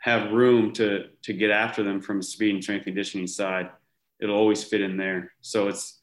[0.00, 3.70] have room to to get after them from speed and strength conditioning side
[4.22, 5.98] it'll always fit in there so it's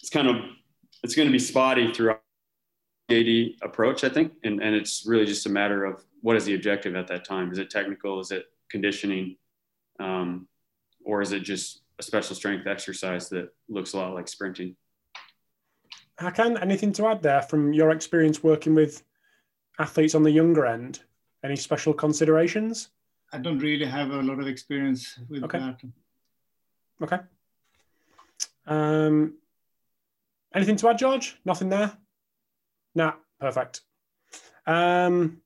[0.00, 0.36] it's kind of
[1.02, 2.22] it's going to be spotty throughout
[3.08, 6.44] the AD approach, I think, and and it's really just a matter of what is
[6.44, 7.52] the objective at that time.
[7.52, 8.20] Is it technical?
[8.20, 9.36] Is it conditioning?
[9.98, 10.48] Um,
[11.04, 14.76] or is it just a special strength exercise that looks a lot like sprinting?
[16.18, 19.02] Hakan, anything to add there from your experience working with
[19.78, 21.00] athletes on the younger end?
[21.42, 22.90] Any special considerations?
[23.32, 25.58] I don't really have a lot of experience with okay.
[25.58, 25.80] that.
[27.02, 27.18] Okay.
[28.66, 29.34] Um,
[30.54, 31.36] Anything to add, George?
[31.44, 31.92] Nothing there?
[32.94, 33.82] Nah, perfect.
[34.66, 35.40] Um,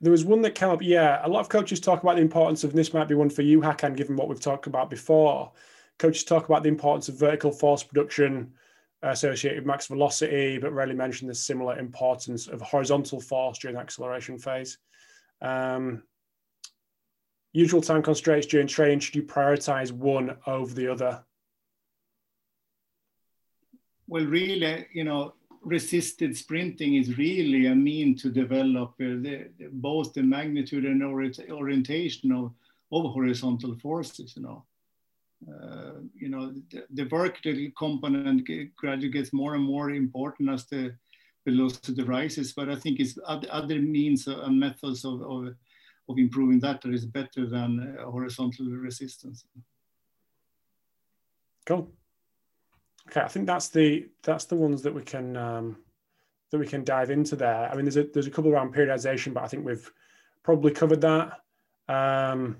[0.00, 0.82] there was one that came up.
[0.82, 3.42] Yeah, a lot of coaches talk about the importance of, this might be one for
[3.42, 5.52] you, Hakan, given what we've talked about before.
[5.98, 8.52] Coaches talk about the importance of vertical force production
[9.02, 14.38] associated with max velocity, but rarely mention the similar importance of horizontal force during acceleration
[14.38, 14.78] phase.
[15.42, 16.04] Um,
[17.54, 21.24] usual time constraints during training, should you prioritize one over the other?
[24.06, 30.12] well, really, you know, resisted sprinting is really a mean to develop uh, the, both
[30.12, 32.52] the magnitude and orientation of,
[32.92, 34.64] of horizontal forces, you know.
[35.46, 40.94] Uh, you know, the, the vertical component gradually gets more and more important as the
[41.46, 45.54] velocity rises, but I think it's other, means and methods of, of,
[46.08, 49.44] of improving that that is better than uh, horizontal resistance.
[51.66, 51.90] Cool.
[53.08, 55.76] Okay, I think that's the that's the ones that we can um,
[56.50, 57.70] that we can dive into there.
[57.70, 59.90] I mean, there's a there's a couple around periodization, but I think we've
[60.42, 61.40] probably covered that.
[61.88, 62.56] Um,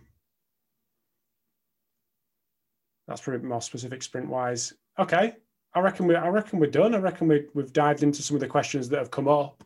[3.06, 4.74] that's probably more specific sprint wise.
[4.98, 5.34] Okay,
[5.74, 6.94] I reckon we I reckon we're done.
[6.94, 9.64] I reckon we we've dived into some of the questions that have come up.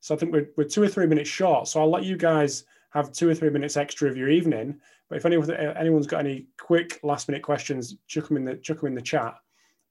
[0.00, 1.68] So I think we're we're two or three minutes short.
[1.68, 4.80] So I'll let you guys have two or three minutes extra of your evening.
[5.08, 8.80] But if anyone anyone's got any quick last minute questions, chuck them in the chuck
[8.80, 9.34] them in the chat.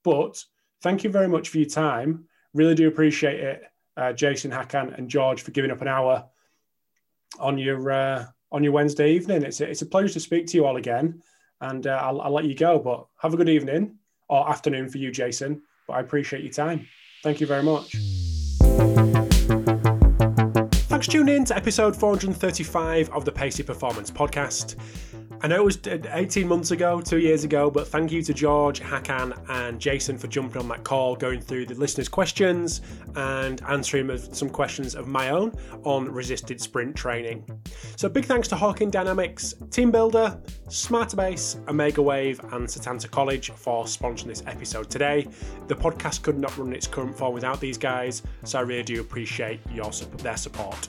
[0.03, 0.43] But
[0.81, 2.25] thank you very much for your time.
[2.53, 3.63] Really do appreciate it,
[3.97, 6.25] uh, Jason Hakan and George, for giving up an hour
[7.39, 9.43] on your uh, on your Wednesday evening.
[9.43, 11.21] It's a, it's a pleasure to speak to you all again,
[11.61, 12.79] and uh, I'll, I'll let you go.
[12.79, 13.97] But have a good evening
[14.29, 15.61] or afternoon for you, Jason.
[15.87, 16.87] But I appreciate your time.
[17.23, 18.18] Thank you very much.
[20.99, 24.75] For tuning in to episode 435 of the Pacey Performance Podcast.
[25.41, 28.33] I know it was uh, 18 months ago, two years ago, but thank you to
[28.33, 32.81] George, Hakan, and Jason for jumping on that call, going through the listeners' questions
[33.15, 37.45] and answering some questions of my own on resisted sprint training.
[37.95, 44.43] So, big thanks to Hawkin Dynamics, TeamBuildr, Smarterbase, Omegawave, and Setanta College for sponsoring this
[44.45, 45.25] episode today.
[45.67, 48.99] The podcast could not run its current form without these guys, so I really do
[48.99, 50.87] appreciate your their support.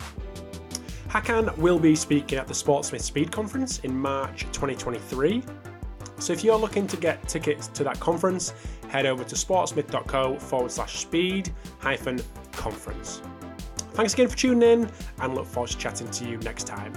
[1.11, 5.43] Hakan will be speaking at the Sportsmith Speed Conference in March 2023.
[6.21, 8.55] So if you're looking to get tickets to that conference,
[8.89, 12.21] head over to sportsmith.co forward slash speed hyphen
[12.53, 13.23] conference.
[13.95, 16.93] Thanks again for tuning in and look forward to chatting to you next time.